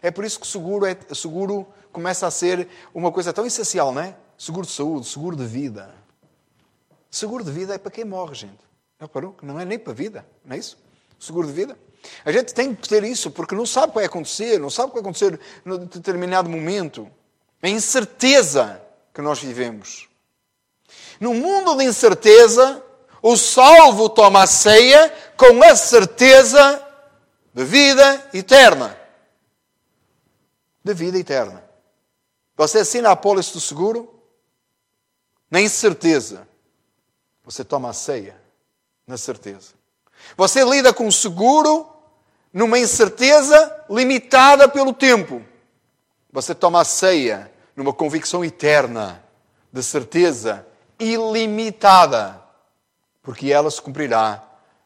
É 0.00 0.12
por 0.12 0.24
isso 0.24 0.38
que 0.38 0.46
seguro, 0.46 0.86
é, 0.86 0.96
seguro 1.12 1.66
começa 1.90 2.24
a 2.28 2.30
ser 2.30 2.68
uma 2.94 3.10
coisa 3.10 3.32
tão 3.32 3.44
essencial, 3.44 3.92
não 3.92 4.00
é? 4.00 4.16
Seguro 4.38 4.64
de 4.64 4.72
saúde, 4.72 5.08
seguro 5.08 5.34
de 5.34 5.44
vida. 5.44 5.92
Seguro 7.10 7.42
de 7.42 7.50
vida 7.50 7.74
é 7.74 7.78
para 7.78 7.90
quem 7.90 8.04
morre, 8.04 8.36
gente. 8.36 8.60
Já 9.00 9.08
parou? 9.08 9.34
Não 9.42 9.58
é 9.58 9.64
nem 9.64 9.76
para 9.76 9.92
a 9.92 9.96
vida, 9.96 10.24
não 10.44 10.54
é 10.54 10.58
isso? 10.60 10.78
Seguro 11.18 11.48
de 11.48 11.52
vida. 11.52 11.76
A 12.24 12.32
gente 12.32 12.52
tem 12.52 12.74
que 12.74 12.88
ter 12.88 13.04
isso 13.04 13.30
porque 13.30 13.54
não 13.54 13.66
sabe 13.66 13.86
o 13.86 13.88
que 13.90 13.94
vai 13.96 14.04
acontecer, 14.04 14.58
não 14.58 14.70
sabe 14.70 14.86
o 14.86 14.88
que 14.90 14.94
vai 14.94 15.02
acontecer 15.02 15.38
num 15.64 15.78
determinado 15.78 16.48
momento. 16.48 17.08
É 17.62 17.68
incerteza 17.68 18.82
que 19.14 19.22
nós 19.22 19.40
vivemos. 19.40 20.08
Num 21.20 21.34
mundo 21.34 21.76
de 21.76 21.84
incerteza, 21.84 22.82
o 23.22 23.36
salvo 23.36 24.08
toma 24.08 24.42
a 24.42 24.46
ceia 24.46 25.12
com 25.36 25.62
a 25.62 25.76
certeza 25.76 26.84
de 27.54 27.64
vida 27.64 28.28
eterna 28.34 29.02
da 30.84 30.92
vida 30.92 31.18
eterna. 31.18 31.62
Você 32.56 32.78
assina 32.78 33.10
a 33.10 33.12
apólice 33.12 33.52
do 33.52 33.60
seguro? 33.60 34.12
Na 35.50 35.60
incerteza. 35.60 36.48
Você 37.44 37.64
toma 37.64 37.90
a 37.90 37.92
ceia 37.92 38.40
na 39.06 39.16
certeza. 39.16 39.72
Você 40.36 40.64
lida 40.64 40.92
com 40.92 41.06
o 41.06 41.12
seguro 41.12 41.88
numa 42.52 42.78
incerteza 42.78 43.84
limitada 43.88 44.68
pelo 44.68 44.92
tempo. 44.92 45.42
Você 46.32 46.54
toma 46.54 46.80
a 46.80 46.84
ceia 46.84 47.50
numa 47.74 47.92
convicção 47.92 48.44
eterna, 48.44 49.22
de 49.72 49.82
certeza 49.82 50.66
ilimitada, 50.98 52.42
porque 53.22 53.50
ela 53.50 53.70
se 53.70 53.80
cumprirá 53.80 54.42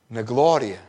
na 0.09 0.23
glória 0.23 0.81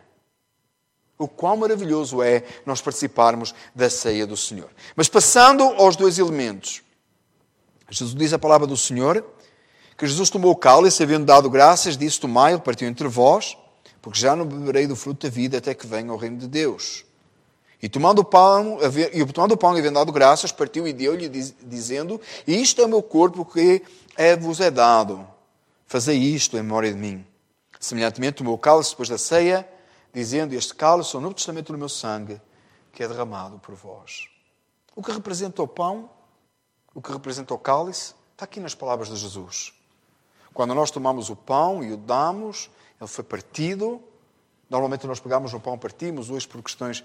o 1.18 1.28
quão 1.28 1.58
maravilhoso 1.58 2.22
é 2.22 2.44
nós 2.66 2.80
participarmos 2.80 3.54
da 3.74 3.90
ceia 3.90 4.28
do 4.28 4.38
Senhor. 4.38 4.70
Mas 4.96 5.10
passando 5.10 5.64
aos 5.64 5.96
dois 5.96 6.20
elementos. 6.20 6.84
Jesus 7.90 8.14
diz 8.14 8.34
a 8.34 8.40
palavra 8.40 8.68
do 8.68 8.78
Senhor 8.78 9.26
que 9.98 10.06
Jesus 10.06 10.30
tomou 10.30 10.52
o 10.52 10.56
cálice, 10.56 11.02
havendo 11.02 11.26
dado 11.26 11.50
graças, 11.50 11.98
disse: 11.98 12.20
Tomai, 12.20 12.56
partiu 12.60 12.88
entre 12.88 13.08
vós, 13.08 13.58
porque 14.08 14.22
já 14.22 14.38
não 14.38 14.46
beberei 14.46 14.88
do 14.88 14.96
fruto 14.96 15.28
da 15.28 15.30
vida 15.30 15.58
até 15.58 15.74
que 15.74 15.86
venha 15.86 16.14
o 16.14 16.16
reino 16.16 16.38
de 16.38 16.48
Deus. 16.48 17.04
E 17.84 17.90
tomando 17.90 18.20
o 18.20 18.24
pão, 18.24 18.80
e 19.12 19.26
tomando 19.34 19.52
o 19.52 19.58
pão 19.58 19.76
e 19.76 19.82
havendo 19.82 19.96
dado 19.96 20.14
graças, 20.14 20.50
partiu 20.50 20.88
e 20.88 20.94
deu-lhe, 20.94 21.28
dizendo: 21.28 22.22
Isto 22.48 22.82
é 22.82 22.86
o 22.86 22.88
meu 22.88 23.04
corpo 23.04 23.44
que 23.44 23.84
é, 24.16 24.34
vos 24.38 24.62
é 24.62 24.72
dado. 24.72 25.28
Fazei 25.88 26.18
isto 26.18 26.56
em 26.56 26.62
memória 26.62 26.90
de 26.90 26.98
mim. 26.98 27.28
Semelhantemente, 27.82 28.38
tomou 28.38 28.54
o 28.54 28.58
cálice 28.58 28.92
depois 28.92 29.10
da 29.10 29.18
ceia 29.18 29.68
dizendo: 30.14 30.54
Este 30.54 30.74
cálice 30.74 31.14
é 31.14 31.20
o 31.20 31.22
novo 31.22 31.36
testamento 31.36 31.74
do 31.74 31.78
meu 31.78 31.90
sangue, 31.90 32.40
que 32.94 33.04
é 33.04 33.10
derramado 33.10 33.60
por 33.60 33.76
vós. 33.76 34.30
O 34.96 35.04
que 35.04 35.12
representa 35.12 35.62
o 35.62 35.68
pão, 35.68 36.10
o 36.96 37.02
que 37.02 37.12
representa 37.12 37.54
o 37.54 37.60
cálice, 37.60 38.16
está 38.32 38.46
aqui 38.46 38.62
nas 38.62 38.74
palavras 38.74 39.10
de 39.10 39.18
Jesus. 39.18 39.74
Quando 40.54 40.74
nós 40.74 40.92
tomamos 40.92 41.30
o 41.30 41.36
pão 41.36 41.84
e 41.84 41.92
o 41.92 41.98
damos, 41.98 42.70
ele 43.00 43.08
foi 43.08 43.24
partido. 43.24 44.02
Normalmente 44.70 45.08
nós 45.08 45.20
pegamos 45.20 45.54
o 45.54 45.60
pão, 45.60 45.78
partimos, 45.78 46.30
hoje 46.30 46.48
por 46.48 46.62
questões 46.62 47.04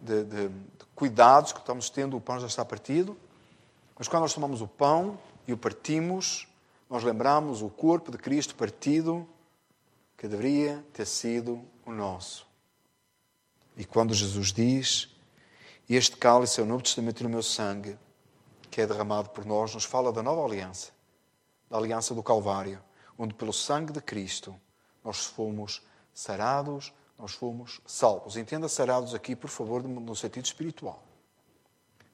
de, 0.00 0.24
de, 0.24 0.48
de 0.48 0.84
cuidados 0.94 1.52
que 1.52 1.60
estamos 1.60 1.90
tendo, 1.90 2.16
o 2.16 2.20
pão 2.20 2.40
já 2.40 2.46
está 2.46 2.64
partido. 2.64 3.16
Mas 3.98 4.08
quando 4.08 4.22
nós 4.22 4.34
tomamos 4.34 4.60
o 4.60 4.66
pão 4.66 5.18
e 5.46 5.52
o 5.52 5.56
partimos, 5.56 6.48
nós 6.88 7.04
lembramos 7.04 7.62
o 7.62 7.68
corpo 7.68 8.10
de 8.10 8.18
Cristo 8.18 8.54
partido, 8.54 9.28
que 10.16 10.28
deveria 10.28 10.84
ter 10.92 11.06
sido 11.06 11.62
o 11.84 11.92
nosso. 11.92 12.46
E 13.76 13.84
quando 13.84 14.14
Jesus 14.14 14.52
diz: 14.52 15.08
Este 15.88 16.16
cálice 16.16 16.60
é 16.60 16.62
o 16.62 16.66
Novo 16.66 16.82
Testamento 16.82 17.22
no 17.22 17.30
meu 17.30 17.42
sangue, 17.42 17.98
que 18.70 18.80
é 18.80 18.86
derramado 18.86 19.30
por 19.30 19.44
nós, 19.44 19.74
nos 19.74 19.84
fala 19.84 20.12
da 20.12 20.22
nova 20.22 20.44
aliança, 20.44 20.92
da 21.68 21.76
aliança 21.76 22.14
do 22.14 22.22
Calvário, 22.22 22.82
onde 23.18 23.34
pelo 23.34 23.52
sangue 23.52 23.92
de 23.92 24.00
Cristo 24.00 24.54
nós 25.04 25.26
fomos 25.26 25.82
sarados, 26.12 26.92
nós 27.18 27.32
fomos 27.32 27.80
salvos. 27.86 28.36
Entenda 28.36 28.68
sarados 28.68 29.14
aqui, 29.14 29.36
por 29.36 29.48
favor, 29.48 29.82
no 29.82 30.16
sentido 30.16 30.44
espiritual. 30.44 31.02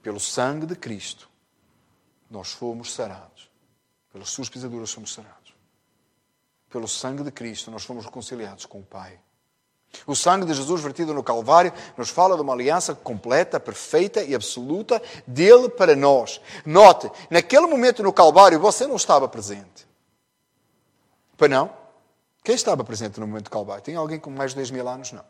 Pelo 0.03 0.21
sangue 0.21 0.67
de 0.67 0.77
Cristo, 0.77 1.29
nós 2.31 2.53
fomos 2.53 2.93
sarados. 2.93 3.51
Pelas 4.13 4.31
suas 4.31 4.49
pisaduras 4.49 4.91
somos 4.91 5.13
sarados. 5.13 5.55
Pelo 6.71 6.87
sangue 6.87 7.23
de 7.23 7.31
Cristo, 7.31 7.71
nós 7.71 7.85
fomos 7.85 8.05
reconciliados 8.05 8.67
com 8.67 8.81
o 8.81 8.85
Pai. 8.85 9.19
O 10.07 10.15
sangue 10.15 10.47
de 10.47 10.55
Jesus 10.55 10.83
vertido 10.83 11.15
no 11.15 11.23
Calvário 11.23 11.73
nos 11.97 12.11
fala 12.11 12.37
de 12.37 12.43
uma 12.43 12.53
aliança 12.53 12.95
completa, 12.95 13.59
perfeita 13.59 14.23
e 14.23 14.35
absoluta 14.35 15.03
dele 15.27 15.69
para 15.69 15.97
nós. 15.97 16.41
Note, 16.65 17.11
naquele 17.31 17.67
momento 17.67 18.03
no 18.03 18.13
Calvário 18.13 18.61
você 18.61 18.87
não 18.87 18.97
estava 18.97 19.27
presente. 19.27 19.89
Para 21.37 21.49
não? 21.49 21.78
Quem 22.49 22.55
estava 22.55 22.83
presente 22.83 23.21
no 23.21 23.27
momento 23.27 23.45
do 23.45 23.51
Calvário? 23.51 23.85
Tem 23.85 23.95
alguém 23.95 24.19
com 24.19 24.31
mais 24.31 24.53
de 24.53 24.57
10 24.57 24.71
mil 24.71 24.89
anos? 24.89 25.13
Não. 25.13 25.25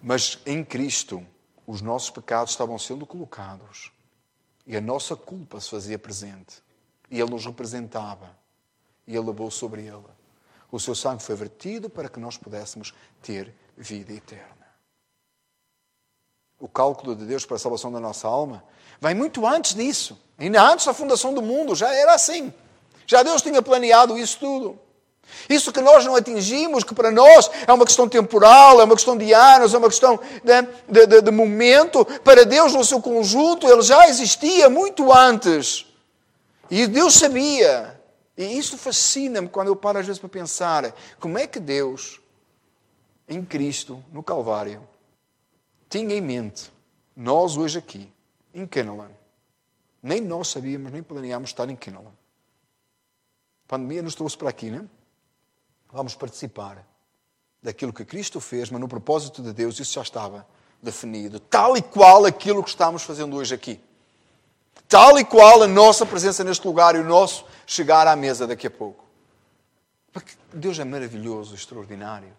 Mas 0.00 0.38
em 0.46 0.64
Cristo, 0.64 1.26
os 1.66 1.82
nossos 1.82 2.08
pecados 2.08 2.52
estavam 2.52 2.78
sendo 2.78 3.04
colocados 3.04 3.90
e 4.64 4.76
a 4.76 4.80
nossa 4.80 5.16
culpa 5.16 5.58
se 5.58 5.70
fazia 5.70 5.98
presente. 5.98 6.62
E 7.10 7.20
Ele 7.20 7.32
nos 7.32 7.44
representava 7.44 8.30
e 9.04 9.16
Ele 9.16 9.26
levou 9.26 9.50
sobre 9.50 9.80
Ele. 9.80 10.04
O 10.70 10.78
seu 10.78 10.94
sangue 10.94 11.20
foi 11.20 11.34
vertido 11.34 11.90
para 11.90 12.08
que 12.08 12.20
nós 12.20 12.36
pudéssemos 12.36 12.94
ter 13.20 13.52
vida 13.76 14.12
eterna. 14.12 14.68
O 16.60 16.68
cálculo 16.68 17.16
de 17.16 17.26
Deus 17.26 17.44
para 17.44 17.56
a 17.56 17.58
salvação 17.58 17.90
da 17.90 17.98
nossa 17.98 18.28
alma 18.28 18.62
vai 19.00 19.14
muito 19.14 19.44
antes 19.48 19.74
disso. 19.74 20.16
Ainda 20.38 20.62
antes 20.62 20.86
da 20.86 20.94
fundação 20.94 21.34
do 21.34 21.42
mundo, 21.42 21.74
já 21.74 21.92
era 21.92 22.14
assim. 22.14 22.54
Já 23.04 23.24
Deus 23.24 23.42
tinha 23.42 23.60
planeado 23.60 24.16
isso 24.16 24.38
tudo. 24.38 24.91
Isso 25.48 25.72
que 25.72 25.80
nós 25.80 26.04
não 26.04 26.14
atingimos, 26.14 26.84
que 26.84 26.94
para 26.94 27.10
nós 27.10 27.50
é 27.66 27.72
uma 27.72 27.84
questão 27.84 28.08
temporal, 28.08 28.80
é 28.80 28.84
uma 28.84 28.94
questão 28.94 29.16
de 29.16 29.32
anos, 29.32 29.74
é 29.74 29.78
uma 29.78 29.88
questão 29.88 30.20
de, 30.44 31.06
de, 31.06 31.22
de, 31.22 31.30
momento, 31.30 32.04
para 32.22 32.44
Deus 32.44 32.72
no 32.72 32.84
seu 32.84 33.00
conjunto, 33.00 33.66
ele 33.66 33.82
já 33.82 34.08
existia 34.08 34.68
muito 34.68 35.12
antes. 35.12 35.86
E 36.70 36.86
Deus 36.86 37.14
sabia. 37.14 38.00
E 38.36 38.44
isso 38.44 38.78
fascina-me 38.78 39.48
quando 39.48 39.68
eu 39.68 39.76
paro 39.76 39.98
às 39.98 40.06
vezes 40.06 40.18
para 40.18 40.28
pensar 40.28 40.94
como 41.20 41.38
é 41.38 41.46
que 41.46 41.60
Deus, 41.60 42.20
em 43.28 43.44
Cristo, 43.44 44.02
no 44.12 44.22
Calvário, 44.22 44.86
tinha 45.88 46.14
em 46.14 46.20
mente 46.20 46.72
nós 47.14 47.56
hoje 47.56 47.78
aqui, 47.78 48.10
em 48.54 48.66
Kenalan. 48.66 49.10
Nem 50.02 50.20
nós 50.20 50.48
sabíamos, 50.48 50.90
nem 50.90 51.02
planeámos 51.02 51.50
estar 51.50 51.68
em 51.68 51.76
Kenalan. 51.76 52.12
A 53.66 53.68
pandemia 53.68 54.02
nos 54.02 54.14
trouxe 54.14 54.36
para 54.36 54.48
aqui, 54.48 54.70
não 54.70 54.78
é? 54.78 55.01
Vamos 55.92 56.14
participar 56.14 56.86
daquilo 57.62 57.92
que 57.92 58.04
Cristo 58.04 58.40
fez, 58.40 58.70
mas 58.70 58.80
no 58.80 58.88
propósito 58.88 59.42
de 59.42 59.52
Deus 59.52 59.78
isso 59.78 59.92
já 59.92 60.02
estava 60.02 60.46
definido, 60.82 61.38
tal 61.38 61.76
e 61.76 61.82
qual 61.82 62.24
aquilo 62.24 62.62
que 62.62 62.70
estamos 62.70 63.02
fazendo 63.02 63.36
hoje 63.36 63.54
aqui. 63.54 63.80
Tal 64.88 65.18
e 65.18 65.24
qual 65.24 65.62
a 65.62 65.68
nossa 65.68 66.04
presença 66.04 66.42
neste 66.42 66.66
lugar 66.66 66.96
e 66.96 66.98
o 66.98 67.04
nosso 67.04 67.46
chegar 67.66 68.06
à 68.06 68.16
mesa 68.16 68.46
daqui 68.46 68.66
a 68.66 68.70
pouco. 68.70 69.04
Porque 70.12 70.34
Deus 70.52 70.78
é 70.78 70.84
maravilhoso, 70.84 71.54
extraordinário. 71.54 72.36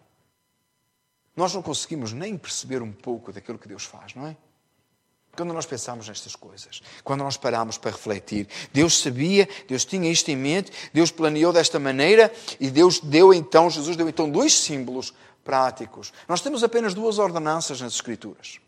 Nós 1.34 1.52
não 1.52 1.62
conseguimos 1.62 2.12
nem 2.12 2.38
perceber 2.38 2.80
um 2.82 2.92
pouco 2.92 3.32
daquilo 3.32 3.58
que 3.58 3.66
Deus 3.66 3.84
faz, 3.84 4.14
não 4.14 4.26
é? 4.26 4.36
Quando 5.36 5.52
nós 5.52 5.66
pensamos 5.66 6.08
nestas 6.08 6.36
coisas, 6.36 6.82
quando 7.02 7.22
nós 7.22 7.36
paramos 7.36 7.76
para 7.76 7.90
refletir, 7.90 8.48
Deus 8.72 9.00
sabia, 9.00 9.48
Deus 9.66 9.84
tinha 9.84 10.10
isto 10.10 10.30
em 10.30 10.36
mente, 10.36 10.70
Deus 10.92 11.10
planeou 11.10 11.52
desta 11.52 11.78
maneira 11.78 12.32
e 12.60 12.70
Deus 12.70 13.00
deu 13.00 13.34
então, 13.34 13.68
Jesus 13.68 13.96
deu 13.96 14.08
então 14.08 14.30
dois 14.30 14.52
símbolos 14.54 15.12
práticos. 15.44 16.12
Nós 16.28 16.40
temos 16.40 16.64
apenas 16.64 16.94
duas 16.94 17.18
ordenanças 17.18 17.80
nas 17.80 17.94
Escrituras. 17.94 18.58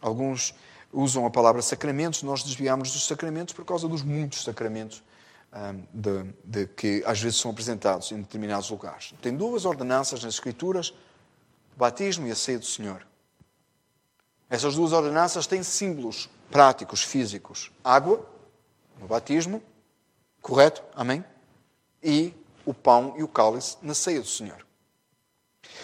Alguns 0.00 0.54
usam 0.92 1.24
a 1.26 1.30
palavra 1.30 1.62
sacramentos, 1.62 2.22
nós 2.22 2.42
desviamos 2.42 2.92
dos 2.92 3.06
sacramentos 3.06 3.54
por 3.54 3.64
causa 3.64 3.88
dos 3.88 4.02
muitos 4.02 4.44
sacramentos 4.44 5.02
um, 5.52 5.84
de, 5.92 6.34
de, 6.44 6.66
que 6.66 7.02
às 7.06 7.20
vezes 7.20 7.38
são 7.38 7.50
apresentados 7.50 8.10
em 8.10 8.20
determinados 8.20 8.70
lugares. 8.70 9.14
Tem 9.20 9.36
duas 9.36 9.64
ordenanças 9.64 10.24
nas 10.24 10.34
Escrituras: 10.34 10.90
o 11.74 11.78
batismo 11.78 12.26
e 12.26 12.30
a 12.30 12.34
ceia 12.34 12.58
do 12.58 12.66
Senhor. 12.66 13.06
Essas 14.52 14.74
duas 14.74 14.92
ordenanças 14.92 15.46
têm 15.46 15.62
símbolos 15.62 16.28
práticos, 16.50 17.02
físicos: 17.02 17.72
água, 17.82 18.28
no 19.00 19.06
batismo, 19.06 19.62
correto? 20.42 20.82
Amém? 20.94 21.24
E 22.02 22.34
o 22.66 22.74
pão 22.74 23.14
e 23.16 23.22
o 23.22 23.28
cálice 23.28 23.78
na 23.80 23.94
ceia 23.94 24.20
do 24.20 24.26
Senhor. 24.26 24.66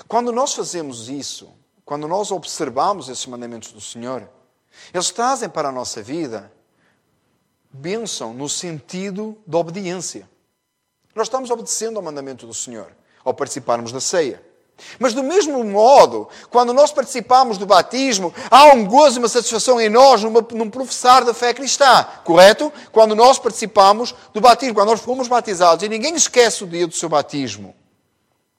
Quando 0.06 0.30
nós 0.30 0.52
fazemos 0.52 1.08
isso, 1.08 1.50
quando 1.82 2.06
nós 2.06 2.30
observamos 2.30 3.08
esses 3.08 3.24
mandamentos 3.24 3.72
do 3.72 3.80
Senhor, 3.80 4.28
eles 4.92 5.10
trazem 5.10 5.48
para 5.48 5.70
a 5.70 5.72
nossa 5.72 6.02
vida 6.02 6.52
bênção 7.70 8.34
no 8.34 8.50
sentido 8.50 9.34
da 9.46 9.56
obediência. 9.56 10.28
Nós 11.14 11.28
estamos 11.28 11.50
obedecendo 11.50 11.96
ao 11.96 12.02
mandamento 12.02 12.46
do 12.46 12.52
Senhor 12.52 12.94
ao 13.24 13.32
participarmos 13.32 13.92
da 13.92 14.00
ceia. 14.00 14.42
Mas 14.98 15.14
do 15.14 15.22
mesmo 15.22 15.62
modo, 15.64 16.28
quando 16.50 16.72
nós 16.72 16.92
participamos 16.92 17.58
do 17.58 17.66
batismo, 17.66 18.32
há 18.50 18.66
um 18.66 18.84
gozo 18.84 19.16
e 19.16 19.20
uma 19.20 19.28
satisfação 19.28 19.80
em 19.80 19.88
nós 19.88 20.22
numa, 20.22 20.44
num 20.52 20.70
professar 20.70 21.24
da 21.24 21.34
fé 21.34 21.52
cristã, 21.52 22.06
correto? 22.24 22.72
Quando 22.92 23.14
nós 23.14 23.38
participamos 23.38 24.14
do 24.32 24.40
batismo, 24.40 24.74
quando 24.74 24.88
nós 24.88 25.00
fomos 25.00 25.28
batizados, 25.28 25.84
e 25.84 25.88
ninguém 25.88 26.14
esquece 26.14 26.64
o 26.64 26.66
dia 26.66 26.86
do 26.86 26.94
seu 26.94 27.08
batismo. 27.08 27.74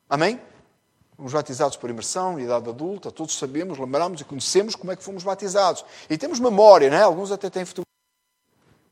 Amém? 0.10 0.40
Fomos 1.16 1.34
batizados 1.34 1.76
por 1.76 1.90
imersão, 1.90 2.40
idade 2.40 2.70
adulta, 2.70 3.12
todos 3.12 3.38
sabemos, 3.38 3.78
lembramos 3.78 4.22
e 4.22 4.24
conhecemos 4.24 4.76
como 4.76 4.92
é 4.92 4.96
que 4.96 5.04
fomos 5.04 5.24
batizados. 5.24 5.84
E 6.10 6.18
temos 6.18 6.40
memória, 6.40 6.90
não 6.90 6.98
é? 6.98 7.02
Alguns 7.02 7.32
até 7.32 7.50
têm 7.50 7.66
fotografia. 7.66 7.86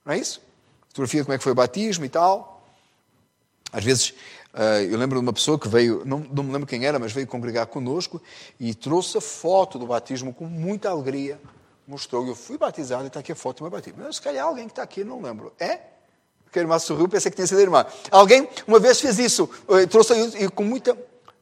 Não 0.05 0.13
é 0.13 0.17
isso? 0.17 0.41
Fotografia 0.89 1.21
de 1.21 1.25
como 1.25 1.33
é 1.35 1.37
que 1.37 1.43
foi 1.43 1.53
o 1.53 1.55
batismo 1.55 2.03
e 2.03 2.09
tal. 2.09 2.61
Às 3.71 3.83
vezes, 3.83 4.13
eu 4.89 4.97
lembro 4.97 5.19
de 5.19 5.25
uma 5.25 5.33
pessoa 5.33 5.59
que 5.59 5.67
veio, 5.67 6.03
não, 6.05 6.19
não 6.19 6.43
me 6.43 6.51
lembro 6.51 6.67
quem 6.67 6.85
era, 6.85 6.97
mas 6.97 7.11
veio 7.11 7.27
congregar 7.27 7.67
conosco 7.67 8.21
e 8.59 8.73
trouxe 8.73 9.17
a 9.17 9.21
foto 9.21 9.77
do 9.77 9.85
batismo 9.85 10.33
com 10.33 10.45
muita 10.45 10.89
alegria. 10.89 11.39
Mostrou, 11.87 12.27
eu 12.27 12.35
fui 12.35 12.57
batizado 12.57 13.03
e 13.03 13.07
está 13.07 13.19
aqui 13.19 13.31
a 13.31 13.35
foto 13.35 13.59
do 13.59 13.63
meu 13.63 13.71
batismo. 13.71 13.99
Mas 14.03 14.17
se 14.17 14.21
calhar 14.21 14.45
alguém 14.45 14.65
que 14.65 14.71
está 14.71 14.83
aqui, 14.83 15.03
não 15.03 15.21
lembro. 15.21 15.53
É? 15.59 15.79
Porque 16.43 16.59
a 16.59 16.61
irmã 16.61 16.79
sorriu, 16.79 17.07
pensei 17.07 17.29
que 17.29 17.35
tinha 17.35 17.47
sido 17.47 17.59
a 17.59 17.61
irmã. 17.61 17.85
Alguém 18.09 18.47
uma 18.65 18.79
vez 18.79 18.99
fez 18.99 19.19
isso, 19.19 19.49
eh, 19.69 19.85
trouxe 19.85 20.13
e 20.37 20.49
com 20.49 20.63
muita 20.63 20.97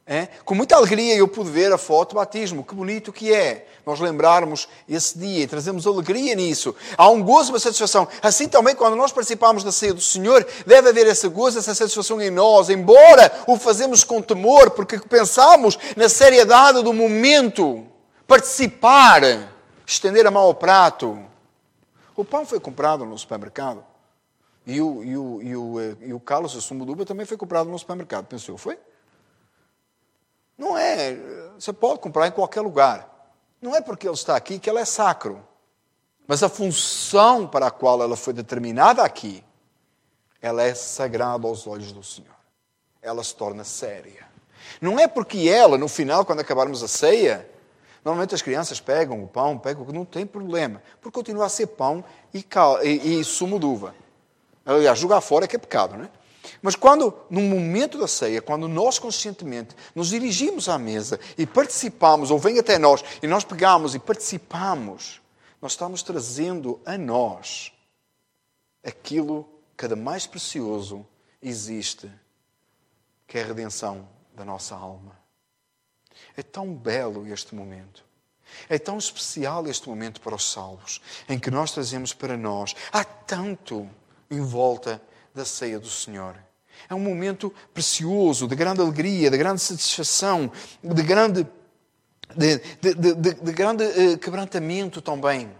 é? 0.06 0.28
Com 0.44 0.54
muita 0.54 0.76
alegria 0.76 1.16
eu 1.16 1.26
pude 1.26 1.50
ver 1.50 1.72
a 1.72 1.78
foto 1.78 2.10
do 2.10 2.14
batismo, 2.16 2.62
que 2.62 2.76
bonito 2.76 3.12
que 3.12 3.34
é. 3.34 3.66
Nós 3.84 3.98
lembrarmos 3.98 4.68
esse 4.88 5.18
dia 5.18 5.42
e 5.42 5.46
trazemos 5.48 5.84
alegria 5.84 6.34
nisso. 6.36 6.76
Há 6.96 7.08
um 7.08 7.20
gozo, 7.20 7.52
uma 7.52 7.58
satisfação. 7.58 8.06
Assim 8.22 8.48
também, 8.48 8.76
quando 8.76 8.94
nós 8.94 9.10
participamos 9.10 9.64
da 9.64 9.72
ceia 9.72 9.92
do 9.92 10.00
Senhor, 10.00 10.46
deve 10.64 10.90
haver 10.90 11.08
esse 11.08 11.28
gozo, 11.28 11.58
essa 11.58 11.74
satisfação 11.74 12.22
em 12.22 12.30
nós, 12.30 12.70
embora 12.70 13.32
o 13.48 13.56
fazemos 13.56 14.04
com 14.04 14.22
temor, 14.22 14.70
porque 14.70 14.96
pensamos 14.98 15.76
na 15.96 16.08
seriedade 16.08 16.84
do 16.84 16.92
momento. 16.92 17.84
Participar, 18.28 19.22
estender 19.84 20.24
a 20.26 20.30
mão 20.30 20.42
ao 20.42 20.54
prato. 20.54 21.18
O 22.14 22.24
pão 22.24 22.46
foi 22.46 22.60
comprado 22.60 23.04
no 23.04 23.18
supermercado. 23.18 23.84
E 24.64 24.80
o, 24.80 25.02
e 25.02 25.16
o, 25.16 25.42
e 25.42 25.56
o, 25.56 25.80
eh, 25.80 25.96
e 26.00 26.12
o 26.12 26.18
calos, 26.18 26.54
o 26.56 26.60
sumo 26.60 26.84
de 26.84 26.92
uva, 26.92 27.04
também 27.04 27.26
foi 27.26 27.36
comprado 27.36 27.70
no 27.70 27.78
supermercado. 27.78 28.26
Pensou, 28.26 28.56
foi? 28.56 28.76
Não 30.56 30.76
é. 30.76 31.14
Você 31.58 31.72
pode 31.72 32.00
comprar 32.00 32.26
em 32.26 32.32
qualquer 32.32 32.60
lugar. 32.60 33.32
Não 33.60 33.74
é 33.74 33.80
porque 33.80 34.06
ele 34.06 34.14
está 34.14 34.36
aqui 34.36 34.58
que 34.58 34.68
ela 34.68 34.80
é 34.80 34.84
sacro. 34.84 35.46
Mas 36.26 36.42
a 36.42 36.48
função 36.48 37.46
para 37.46 37.68
a 37.68 37.70
qual 37.70 38.02
ela 38.02 38.16
foi 38.16 38.32
determinada 38.32 39.02
aqui, 39.02 39.44
ela 40.42 40.62
é 40.62 40.74
sagrada 40.74 41.46
aos 41.46 41.66
olhos 41.66 41.92
do 41.92 42.02
Senhor. 42.02 42.34
Ela 43.00 43.22
se 43.22 43.34
torna 43.34 43.62
séria. 43.62 44.26
Não 44.80 44.98
é 44.98 45.06
porque 45.06 45.48
ela, 45.48 45.78
no 45.78 45.88
final, 45.88 46.24
quando 46.24 46.40
acabarmos 46.40 46.82
a 46.82 46.88
ceia, 46.88 47.48
normalmente 48.04 48.34
as 48.34 48.42
crianças 48.42 48.80
pegam 48.80 49.22
o 49.22 49.28
pão, 49.28 49.56
pegam, 49.56 49.84
não 49.86 50.04
tem 50.04 50.26
problema, 50.26 50.82
porque 51.00 51.14
continua 51.14 51.46
a 51.46 51.48
ser 51.48 51.68
pão 51.68 52.04
e, 52.34 52.42
cal, 52.42 52.84
e, 52.84 53.20
e 53.20 53.24
sumo 53.24 53.60
de 53.60 53.66
uva. 53.66 53.94
Aliás, 54.64 54.98
jogar 54.98 55.20
fora 55.20 55.44
é 55.44 55.48
que 55.48 55.54
é 55.54 55.58
pecado, 55.58 55.96
não 55.96 56.04
é? 56.04 56.10
Mas 56.62 56.76
quando, 56.76 57.14
no 57.30 57.40
momento 57.40 57.98
da 57.98 58.06
ceia, 58.06 58.42
quando 58.42 58.68
nós 58.68 58.98
conscientemente 58.98 59.74
nos 59.94 60.08
dirigimos 60.08 60.68
à 60.68 60.78
mesa 60.78 61.18
e 61.36 61.46
participamos, 61.46 62.30
ou 62.30 62.38
vem 62.38 62.58
até 62.58 62.78
nós, 62.78 63.02
e 63.22 63.26
nós 63.26 63.44
pegamos 63.44 63.94
e 63.94 63.98
participamos, 63.98 65.20
nós 65.60 65.72
estamos 65.72 66.02
trazendo 66.02 66.80
a 66.84 66.96
nós 66.96 67.72
aquilo 68.84 69.48
que 69.76 69.94
mais 69.94 70.26
precioso 70.26 71.06
existe, 71.42 72.10
que 73.26 73.38
é 73.38 73.42
a 73.42 73.46
redenção 73.46 74.08
da 74.34 74.44
nossa 74.44 74.74
alma. 74.74 75.18
É 76.36 76.42
tão 76.42 76.72
belo 76.72 77.26
este 77.26 77.54
momento. 77.54 78.04
É 78.68 78.78
tão 78.78 78.96
especial 78.96 79.66
este 79.66 79.88
momento 79.88 80.20
para 80.20 80.34
os 80.34 80.50
salvos, 80.50 81.00
em 81.28 81.38
que 81.38 81.50
nós 81.50 81.72
trazemos 81.72 82.12
para 82.12 82.36
nós. 82.36 82.74
Há 82.92 83.04
tanto 83.04 83.88
em 84.30 84.40
volta 84.40 85.02
da 85.36 85.44
ceia 85.44 85.78
do 85.78 85.88
Senhor. 85.88 86.34
É 86.88 86.94
um 86.94 86.98
momento 86.98 87.52
precioso, 87.74 88.48
de 88.48 88.56
grande 88.56 88.80
alegria, 88.80 89.30
de 89.30 89.36
grande 89.36 89.60
satisfação, 89.60 90.50
de 90.82 91.02
grande, 91.02 91.46
de, 92.34 92.58
de, 92.80 93.14
de, 93.14 93.34
de 93.34 93.52
grande 93.52 93.84
uh, 93.84 94.18
quebrantamento 94.18 95.02
também. 95.02 95.50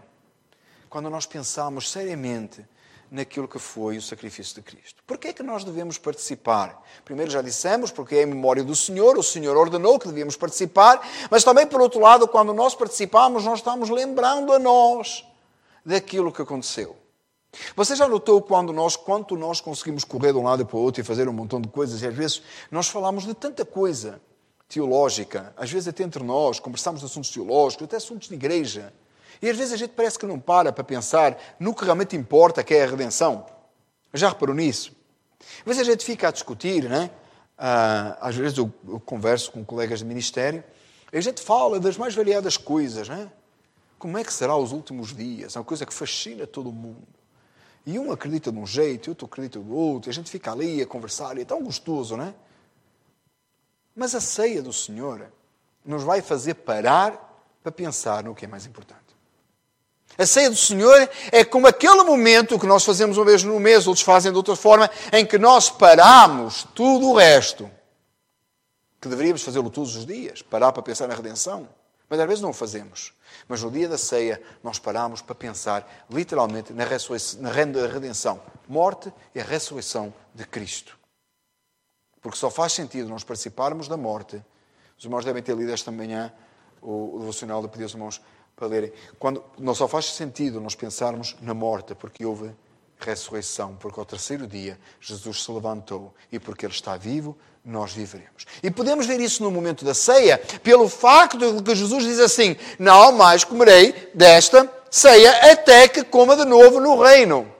Quando 0.89 1.09
nós 1.11 1.27
pensamos 1.27 1.91
seriamente 1.91 2.65
naquilo 3.11 3.47
que 3.47 3.59
foi 3.59 3.97
o 3.97 4.01
sacrifício 4.01 4.55
de 4.55 4.61
Cristo. 4.63 5.01
Por 5.05 5.17
que 5.17 5.29
é 5.29 5.33
que 5.33 5.43
nós 5.43 5.63
devemos 5.63 5.97
participar? 5.97 6.83
Primeiro 7.05 7.31
já 7.31 7.41
dissemos, 7.41 7.91
porque 7.91 8.15
é 8.15 8.23
em 8.23 8.25
memória 8.25 8.63
do 8.63 8.75
Senhor, 8.75 9.17
o 9.17 9.23
Senhor 9.23 9.55
ordenou 9.55 9.99
que 9.99 10.07
devíamos 10.07 10.35
participar, 10.35 11.07
mas 11.29 11.43
também, 11.43 11.65
por 11.67 11.79
outro 11.79 12.01
lado, 12.01 12.27
quando 12.27 12.53
nós 12.53 12.75
participamos, 12.75 13.45
nós 13.45 13.59
estamos 13.59 13.89
lembrando 13.89 14.51
a 14.51 14.59
nós 14.59 15.23
daquilo 15.85 16.33
que 16.33 16.41
aconteceu. 16.41 16.97
Você 17.75 17.95
já 17.95 18.07
notou 18.07 18.41
quando 18.41 18.71
nós, 18.73 18.95
quanto 18.95 19.35
nós 19.35 19.61
conseguimos 19.61 20.03
correr 20.03 20.31
de 20.31 20.37
um 20.37 20.43
lado 20.43 20.65
para 20.65 20.77
o 20.77 20.79
outro 20.79 21.01
e 21.01 21.03
fazer 21.03 21.27
um 21.27 21.33
montão 21.33 21.59
de 21.61 21.67
coisas, 21.67 22.01
e 22.01 22.07
às 22.07 22.13
vezes 22.13 22.41
nós 22.71 22.87
falamos 22.87 23.25
de 23.25 23.33
tanta 23.33 23.65
coisa 23.65 24.21
teológica, 24.67 25.53
às 25.55 25.71
vezes 25.71 25.87
até 25.87 26.03
entre 26.03 26.23
nós, 26.23 26.59
conversamos 26.59 26.99
de 26.99 27.05
assuntos 27.05 27.31
teológicos, 27.31 27.85
até 27.85 27.95
assuntos 27.95 28.27
de 28.27 28.35
igreja, 28.35 28.93
e 29.41 29.49
às 29.49 29.57
vezes 29.57 29.73
a 29.73 29.77
gente 29.77 29.91
parece 29.91 30.17
que 30.17 30.25
não 30.25 30.39
para 30.39 30.71
para 30.71 30.83
pensar 30.83 31.37
no 31.59 31.73
que 31.73 31.83
realmente 31.83 32.15
importa, 32.15 32.63
que 32.63 32.73
é 32.73 32.83
a 32.83 32.87
redenção. 32.87 33.45
Já 34.13 34.29
reparou 34.29 34.55
nisso? 34.55 34.91
Às 35.59 35.65
vezes 35.65 35.81
a 35.81 35.91
gente 35.91 36.03
fica 36.03 36.27
a 36.27 36.31
discutir, 36.31 36.83
né? 36.89 37.11
Ah, 37.57 38.17
às 38.21 38.35
vezes 38.35 38.57
eu, 38.57 38.71
converso 39.05 39.51
com 39.51 39.63
colegas 39.63 39.99
de 39.99 40.05
ministério, 40.05 40.63
e 41.11 41.17
a 41.17 41.21
gente 41.21 41.41
fala 41.41 41.79
das 41.79 41.97
mais 41.97 42.13
variadas 42.13 42.57
coisas, 42.57 43.07
né? 43.07 43.31
Como 43.97 44.17
é 44.17 44.23
que 44.23 44.31
será 44.31 44.55
os 44.55 44.71
últimos 44.71 45.15
dias? 45.15 45.55
É 45.55 45.59
uma 45.59 45.65
coisa 45.65 45.85
que 45.85 45.93
fascina 45.93 46.45
todo 46.45 46.71
mundo. 46.71 47.16
E 47.87 47.97
um 47.97 48.11
acredita 48.11 48.51
de 48.51 48.59
um 48.59 48.67
jeito, 48.67 49.07
e 49.07 49.09
outro 49.11 49.25
acredita 49.27 49.59
do 49.59 49.73
outro, 49.73 50.09
e 50.09 50.11
a 50.11 50.13
gente 50.13 50.29
fica 50.29 50.51
ali 50.51 50.81
a 50.81 50.85
conversar, 50.85 51.37
e 51.37 51.43
é 51.43 51.45
tão 51.45 51.63
gostoso, 51.63 52.17
não 52.17 52.25
é? 52.25 52.35
Mas 53.95 54.13
a 54.13 54.19
ceia 54.19 54.61
do 54.61 54.73
Senhor 54.73 55.31
nos 55.85 56.03
vai 56.03 56.21
fazer 56.21 56.55
parar 56.55 57.13
para 57.63 57.71
pensar 57.71 58.25
no 58.25 58.35
que 58.35 58.43
é 58.43 58.47
mais 58.47 58.65
importante. 58.65 58.99
A 60.17 60.25
ceia 60.25 60.49
do 60.49 60.55
Senhor 60.57 61.09
é 61.31 61.45
como 61.45 61.65
aquele 61.65 62.03
momento 62.03 62.59
que 62.59 62.65
nós 62.65 62.83
fazemos 62.83 63.17
uma 63.17 63.25
vez 63.25 63.41
no 63.43 63.57
mês, 63.57 63.87
outros 63.87 64.03
fazem 64.03 64.33
de 64.33 64.37
outra 64.37 64.57
forma, 64.57 64.91
em 65.13 65.25
que 65.25 65.37
nós 65.37 65.69
paramos 65.69 66.67
tudo 66.75 67.11
o 67.11 67.15
resto. 67.15 67.71
Que 68.99 69.07
deveríamos 69.07 69.43
fazê-lo 69.43 69.69
todos 69.69 69.95
os 69.95 70.05
dias, 70.05 70.41
parar 70.41 70.73
para 70.73 70.83
pensar 70.83 71.07
na 71.07 71.15
redenção. 71.15 71.69
Mas 72.09 72.19
às 72.19 72.27
vezes 72.27 72.41
não 72.41 72.51
o 72.51 72.53
fazemos. 72.53 73.13
Mas 73.47 73.61
no 73.61 73.71
dia 73.71 73.87
da 73.89 73.97
ceia, 73.97 74.41
nós 74.63 74.79
paramos 74.79 75.21
para 75.21 75.35
pensar 75.35 76.05
literalmente 76.09 76.73
na, 76.73 76.85
redenção, 76.85 78.41
morte 78.67 79.11
e 79.35 79.39
a 79.39 79.43
ressurreição 79.43 80.13
de 80.33 80.45
Cristo. 80.45 80.97
Porque 82.21 82.37
só 82.37 82.49
faz 82.49 82.73
sentido 82.73 83.09
nós 83.09 83.23
participarmos 83.23 83.87
da 83.87 83.97
morte. 83.97 84.43
Os 84.97 85.03
irmãos 85.03 85.25
devem 85.25 85.43
ter 85.43 85.55
lido 85.55 85.71
esta 85.71 85.91
manhã 85.91 86.33
o, 86.81 87.15
o 87.15 87.19
devocional 87.19 87.61
de 87.61 87.67
pedir 87.67 87.83
aos 87.83 87.93
irmãos 87.93 88.21
para 88.55 88.67
lerem. 88.67 88.91
Quando 89.19 89.43
não 89.57 89.75
só 89.75 89.87
faz 89.87 90.05
sentido 90.05 90.59
nós 90.59 90.75
pensarmos 90.75 91.35
na 91.41 91.53
morte, 91.53 91.93
porque 91.93 92.25
houve 92.25 92.51
ressurreição, 92.99 93.75
porque 93.79 93.99
ao 93.99 94.05
terceiro 94.05 94.47
dia 94.47 94.79
Jesus 94.99 95.43
se 95.43 95.51
levantou 95.51 96.13
e 96.31 96.39
porque 96.39 96.65
Ele 96.65 96.73
está 96.73 96.97
vivo, 96.97 97.37
nós 97.63 97.91
viveremos. 97.91 98.45
E 98.63 98.71
podemos 98.71 99.05
ver 99.05 99.19
isso 99.19 99.43
no 99.43 99.51
momento 99.51 99.83
da 99.83 99.93
ceia, 99.93 100.37
pelo 100.63 100.87
facto 100.87 101.37
de 101.37 101.61
que 101.61 101.75
Jesus 101.75 102.03
diz 102.03 102.19
assim: 102.19 102.55
Não 102.79 103.11
mais 103.11 103.43
comerei 103.43 104.11
desta 104.13 104.71
ceia 104.89 105.51
até 105.51 105.87
que 105.87 106.03
coma 106.03 106.35
de 106.35 106.45
novo 106.45 106.79
no 106.79 107.01
reino 107.01 107.51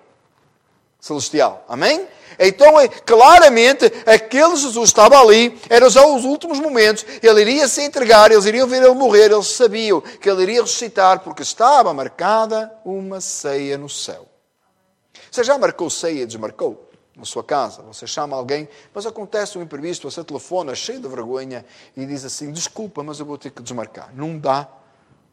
celestial. 1.00 1.66
Amém? 1.68 2.08
Então, 2.40 2.80
é, 2.80 2.88
claramente, 2.88 3.86
aquele 4.06 4.56
Jesus 4.56 4.90
estava 4.90 5.20
ali, 5.20 5.60
eram 5.70 5.90
já 5.90 6.06
os 6.06 6.24
últimos 6.24 6.60
momentos, 6.60 7.06
ele 7.22 7.42
iria 7.42 7.68
se 7.68 7.82
entregar, 7.82 8.32
eles 8.32 8.46
iriam 8.46 8.68
ver 8.68 8.84
ele 8.84 8.94
morrer, 8.94 9.32
eles 9.32 9.48
sabiam 9.48 10.02
que 10.02 10.30
ele 10.30 10.44
iria 10.44 10.62
ressuscitar, 10.62 11.22
porque 11.22 11.42
estava 11.42 11.94
marcada 11.94 12.72
uma 12.86 13.20
ceia 13.20 13.78
no 13.78 13.90
céu. 13.90 14.28
Você 15.32 15.44
já 15.44 15.58
marcou 15.58 15.90
ceia 15.90 16.24
e 16.24 16.26
desmarcou? 16.26 16.86
Na 17.16 17.26
sua 17.26 17.44
casa, 17.44 17.82
você 17.82 18.06
chama 18.06 18.38
alguém, 18.38 18.70
mas 18.94 19.08
acontece 19.08 19.58
um 19.58 19.62
imprevisto, 19.64 20.10
você 20.10 20.24
telefona 20.24 20.76
cheio 20.76 21.00
de 21.00 21.08
vergonha 21.08 21.66
e 21.96 22.06
diz 22.06 22.24
assim: 22.24 22.52
Desculpa, 22.52 23.02
mas 23.02 23.20
eu 23.20 23.26
vou 23.26 23.40
ter 23.40 23.50
que 23.50 23.60
desmarcar. 23.64 24.14
Não 24.14 24.38
dá 24.38 24.70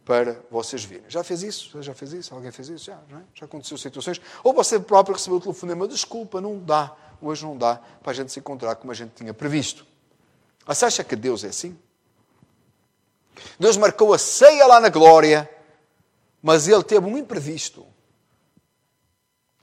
para 0.02 0.40
vocês 0.50 0.82
virem. 0.82 1.04
Já 1.08 1.22
fez 1.22 1.42
isso? 1.42 1.82
Já 1.82 1.94
fez 1.94 2.14
isso? 2.14 2.34
Alguém 2.34 2.50
fez 2.50 2.70
isso? 2.70 2.86
Já, 2.86 2.94
é? 2.94 3.22
Já 3.34 3.44
aconteceu 3.44 3.76
situações. 3.76 4.18
Ou 4.42 4.54
você 4.54 4.80
próprio 4.80 5.14
recebeu 5.14 5.36
o 5.36 5.40
telefonema: 5.42 5.86
Desculpa, 5.86 6.40
não 6.40 6.58
dá. 6.58 6.94
Hoje 7.20 7.44
não 7.44 7.56
dá 7.56 7.80
para 8.02 8.12
a 8.12 8.14
gente 8.14 8.32
se 8.32 8.38
encontrar 8.38 8.76
como 8.76 8.90
a 8.90 8.94
gente 8.94 9.12
tinha 9.14 9.34
previsto. 9.34 9.86
Você 10.66 10.86
acha 10.86 11.04
que 11.04 11.16
Deus 11.16 11.44
é 11.44 11.48
assim? 11.48 11.76
Deus 13.58 13.76
marcou 13.76 14.12
a 14.14 14.18
ceia 14.18 14.66
lá 14.66 14.80
na 14.80 14.88
glória, 14.88 15.50
mas 16.42 16.68
ele 16.68 16.82
teve 16.82 17.06
um 17.06 17.18
imprevisto. 17.18 17.86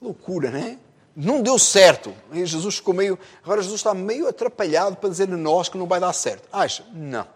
Loucura, 0.02 0.50
não 0.50 0.60
é? 0.60 0.78
Não 1.16 1.42
deu 1.42 1.60
certo. 1.60 2.14
E 2.32 2.46
Jesus 2.46 2.78
ficou 2.78 2.94
meio. 2.94 3.20
Agora 3.44 3.62
Jesus 3.62 3.80
está 3.80 3.94
meio 3.94 4.28
atrapalhado 4.28 4.96
para 4.96 5.10
dizer 5.10 5.32
a 5.32 5.38
nós 5.38 5.70
que 5.70 5.78
não 5.78 5.86
vai 5.86 6.00
dar 6.00 6.14
certo. 6.14 6.48
Acha? 6.52 6.86
Não. 6.94 7.28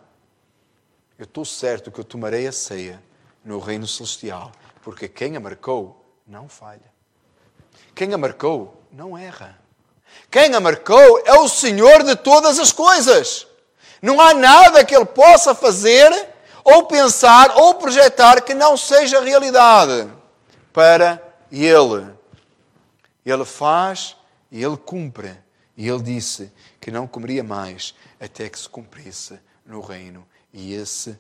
Eu 1.17 1.25
estou 1.25 1.45
certo 1.45 1.91
que 1.91 1.99
eu 1.99 2.03
tomarei 2.03 2.47
a 2.47 2.51
ceia 2.51 3.01
no 3.43 3.59
reino 3.59 3.87
celestial, 3.87 4.51
porque 4.81 5.07
quem 5.07 5.37
a 5.37 5.39
marcou 5.39 6.03
não 6.27 6.49
falha. 6.49 6.93
Quem 7.93 8.13
a 8.13 8.17
marcou 8.17 8.81
não 8.91 9.17
erra. 9.17 9.57
Quem 10.31 10.53
a 10.53 10.59
marcou 10.59 11.21
é 11.25 11.33
o 11.33 11.47
Senhor 11.47 12.03
de 12.03 12.15
todas 12.15 12.59
as 12.59 12.71
coisas. 12.71 13.47
Não 14.01 14.19
há 14.19 14.33
nada 14.33 14.83
que 14.83 14.95
Ele 14.95 15.05
possa 15.05 15.53
fazer, 15.53 16.11
ou 16.63 16.85
pensar, 16.85 17.55
ou 17.57 17.75
projetar 17.75 18.41
que 18.41 18.53
não 18.53 18.75
seja 18.75 19.21
realidade 19.21 20.09
para 20.73 21.21
Ele. 21.51 22.15
Ele 23.25 23.43
faz 23.43 24.15
e 24.51 24.63
ele 24.63 24.77
cumpre. 24.77 25.35
E 25.75 25.87
ele 25.89 26.03
disse 26.03 26.51
que 26.79 26.91
não 26.91 27.07
comeria 27.07 27.43
mais 27.43 27.95
até 28.19 28.47
que 28.49 28.57
se 28.57 28.69
cumprisse 28.69 29.39
no 29.65 29.81
reino. 29.81 30.25
E 30.53 30.73
esse 30.73 31.17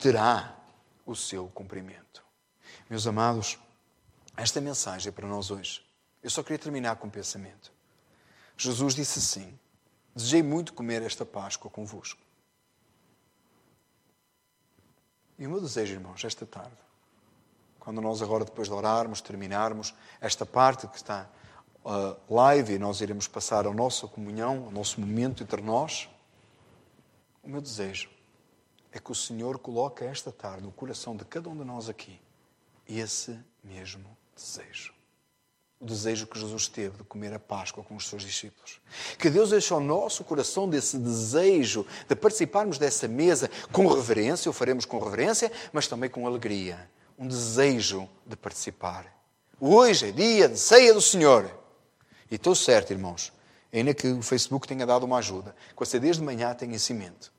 terá 0.00 0.56
o 1.04 1.14
seu 1.14 1.46
cumprimento. 1.48 2.24
Meus 2.90 3.06
amados, 3.06 3.58
esta 4.36 4.60
mensagem 4.60 5.08
é 5.08 5.12
para 5.12 5.28
nós 5.28 5.50
hoje. 5.50 5.84
Eu 6.22 6.30
só 6.30 6.42
queria 6.42 6.58
terminar 6.58 6.96
com 6.96 7.06
um 7.06 7.10
pensamento. 7.10 7.72
Jesus 8.56 8.94
disse 8.94 9.18
assim: 9.18 9.58
Desejei 10.14 10.42
muito 10.42 10.72
comer 10.72 11.02
esta 11.02 11.24
Páscoa 11.24 11.70
convosco. 11.70 12.20
E 15.38 15.46
o 15.46 15.50
meu 15.50 15.60
desejo, 15.60 15.92
irmãos, 15.92 16.24
esta 16.24 16.46
tarde, 16.46 16.76
quando 17.86 18.00
nós 18.00 18.20
agora, 18.20 18.44
depois 18.44 18.66
de 18.66 18.74
orarmos, 18.74 19.20
terminarmos 19.20 19.94
esta 20.20 20.44
parte 20.44 20.88
que 20.88 20.96
está 20.96 21.30
uh, 21.84 22.34
live 22.34 22.74
e 22.74 22.78
nós 22.80 23.00
iremos 23.00 23.28
passar 23.28 23.64
a 23.64 23.72
nossa 23.72 24.08
comunhão, 24.08 24.66
o 24.66 24.72
nosso 24.72 25.00
momento 25.00 25.44
entre 25.44 25.62
nós, 25.62 26.08
o 27.44 27.48
meu 27.48 27.60
desejo 27.60 28.10
é 28.90 28.98
que 28.98 29.12
o 29.12 29.14
Senhor 29.14 29.56
coloque 29.60 30.02
esta 30.02 30.32
tarde 30.32 30.64
no 30.64 30.72
coração 30.72 31.14
de 31.14 31.24
cada 31.26 31.48
um 31.48 31.56
de 31.56 31.62
nós 31.62 31.88
aqui 31.88 32.20
esse 32.88 33.38
mesmo 33.62 34.04
desejo. 34.34 34.92
O 35.78 35.86
desejo 35.86 36.26
que 36.26 36.40
Jesus 36.40 36.66
teve 36.66 36.96
de 36.96 37.04
comer 37.04 37.32
a 37.34 37.38
Páscoa 37.38 37.84
com 37.84 37.94
os 37.94 38.08
seus 38.08 38.24
discípulos. 38.24 38.80
Que 39.16 39.30
Deus 39.30 39.50
deixe 39.50 39.72
ao 39.72 39.78
nosso 39.78 40.24
coração 40.24 40.68
desse 40.68 40.98
desejo 40.98 41.86
de 42.08 42.16
participarmos 42.16 42.78
dessa 42.78 43.06
mesa 43.06 43.48
com 43.70 43.86
reverência, 43.86 44.50
o 44.50 44.52
faremos 44.52 44.84
com 44.84 44.98
reverência, 44.98 45.52
mas 45.72 45.86
também 45.86 46.10
com 46.10 46.26
alegria 46.26 46.90
um 47.18 47.26
desejo 47.26 48.08
de 48.26 48.36
participar. 48.36 49.12
Hoje 49.60 50.08
é 50.08 50.12
dia 50.12 50.48
de 50.48 50.58
ceia 50.58 50.92
do 50.92 51.00
Senhor. 51.00 51.50
E 52.30 52.34
estou 52.34 52.54
certo, 52.54 52.92
irmãos, 52.92 53.32
ainda 53.72 53.94
que 53.94 54.08
o 54.08 54.22
Facebook 54.22 54.66
tenha 54.66 54.84
dado 54.84 55.04
uma 55.04 55.18
ajuda, 55.18 55.54
que 55.70 55.78
você 55.78 55.98
desde 55.98 56.22
manhã 56.22 56.54
tenha 56.54 56.76
em 56.76 56.94
mente. 56.94 57.30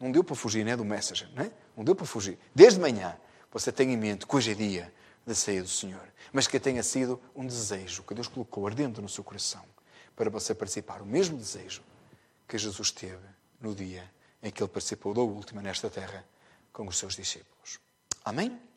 Não 0.00 0.10
deu 0.10 0.22
para 0.24 0.34
fugir, 0.34 0.64
né, 0.64 0.76
do 0.76 0.84
Messenger, 0.84 1.28
não 1.34 1.44
é? 1.44 1.50
Não 1.76 1.84
deu 1.84 1.94
para 1.94 2.06
fugir. 2.06 2.38
Desde 2.54 2.80
manhã 2.80 3.16
você 3.52 3.70
tenha 3.72 3.92
em 3.92 3.96
mente 3.96 4.26
que 4.26 4.36
hoje 4.36 4.52
é 4.52 4.54
dia 4.54 4.92
da 5.26 5.34
ceia 5.34 5.62
do 5.62 5.68
Senhor. 5.68 6.12
Mas 6.32 6.46
que 6.46 6.58
tenha 6.58 6.82
sido 6.82 7.20
um 7.34 7.46
desejo 7.46 8.02
que 8.02 8.14
Deus 8.14 8.28
colocou 8.28 8.66
ardente 8.66 9.00
no 9.00 9.08
seu 9.08 9.22
coração 9.22 9.64
para 10.14 10.30
você 10.30 10.54
participar. 10.54 11.02
O 11.02 11.06
mesmo 11.06 11.36
desejo 11.36 11.82
que 12.46 12.56
Jesus 12.56 12.90
teve 12.90 13.26
no 13.60 13.74
dia 13.74 14.08
em 14.42 14.50
que 14.50 14.62
ele 14.62 14.70
participou 14.70 15.12
da 15.12 15.20
última 15.20 15.60
nesta 15.60 15.90
terra 15.90 16.24
com 16.72 16.86
os 16.86 16.96
seus 16.96 17.16
discípulos. 17.16 17.80
Amém? 18.24 18.67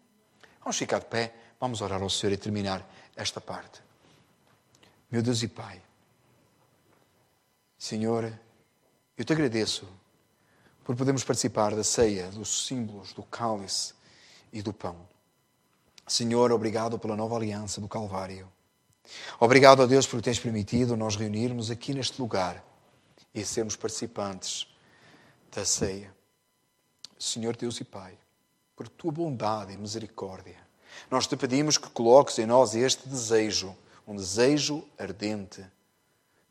Vamos 0.61 0.77
ficar 0.77 0.99
de 0.99 1.05
pé, 1.05 1.33
vamos 1.59 1.81
orar 1.81 2.01
ao 2.01 2.09
Senhor 2.09 2.33
e 2.33 2.37
terminar 2.37 2.87
esta 3.15 3.41
parte. 3.41 3.81
Meu 5.09 5.21
Deus 5.21 5.43
e 5.43 5.47
Pai, 5.47 5.81
Senhor, 7.77 8.31
eu 9.17 9.25
te 9.25 9.33
agradeço 9.33 9.87
por 10.83 10.95
podermos 10.95 11.23
participar 11.23 11.75
da 11.75 11.83
ceia, 11.83 12.27
dos 12.29 12.67
símbolos, 12.67 13.11
do 13.11 13.23
cálice 13.23 13.93
e 14.53 14.61
do 14.61 14.71
pão. 14.71 14.95
Senhor, 16.07 16.51
obrigado 16.51 16.99
pela 16.99 17.15
nova 17.15 17.35
aliança 17.35 17.81
do 17.81 17.87
Calvário. 17.87 18.51
Obrigado 19.39 19.81
a 19.81 19.85
Deus 19.85 20.05
por 20.05 20.21
teres 20.21 20.39
permitido 20.39 20.95
nós 20.95 21.15
reunirmos 21.15 21.71
aqui 21.71 21.93
neste 21.93 22.21
lugar 22.21 22.63
e 23.33 23.43
sermos 23.43 23.75
participantes 23.75 24.67
da 25.51 25.65
ceia. 25.65 26.13
Senhor 27.17 27.55
Deus 27.55 27.79
e 27.79 27.83
Pai, 27.83 28.17
por 28.81 28.89
tua 28.89 29.11
bondade 29.11 29.73
e 29.73 29.77
misericórdia, 29.77 30.57
nós 31.09 31.27
te 31.27 31.37
pedimos 31.37 31.77
que 31.77 31.87
coloques 31.89 32.39
em 32.39 32.47
nós 32.47 32.73
este 32.73 33.07
desejo, 33.07 33.77
um 34.07 34.15
desejo 34.15 34.83
ardente 34.97 35.63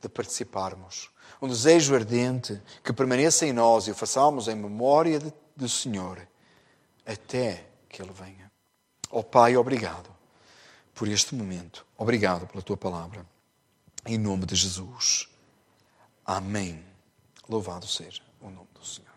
de 0.00 0.08
participarmos, 0.08 1.10
um 1.42 1.48
desejo 1.48 1.92
ardente 1.92 2.62
que 2.84 2.92
permaneça 2.92 3.44
em 3.46 3.52
nós 3.52 3.88
e 3.88 3.90
o 3.90 3.94
façamos 3.96 4.46
em 4.46 4.54
memória 4.54 5.18
de, 5.18 5.32
do 5.56 5.68
Senhor 5.68 6.24
até 7.04 7.66
que 7.88 8.00
Ele 8.00 8.12
venha. 8.12 8.50
Ó 9.10 9.18
oh, 9.18 9.24
Pai, 9.24 9.56
obrigado 9.56 10.08
por 10.94 11.08
este 11.08 11.34
momento. 11.34 11.84
Obrigado 11.98 12.46
pela 12.46 12.62
tua 12.62 12.76
palavra. 12.76 13.26
Em 14.06 14.16
nome 14.16 14.46
de 14.46 14.54
Jesus. 14.54 15.28
Amém. 16.24 16.84
Louvado 17.48 17.88
seja 17.88 18.22
o 18.40 18.48
nome 18.50 18.68
do 18.72 18.86
Senhor. 18.86 19.09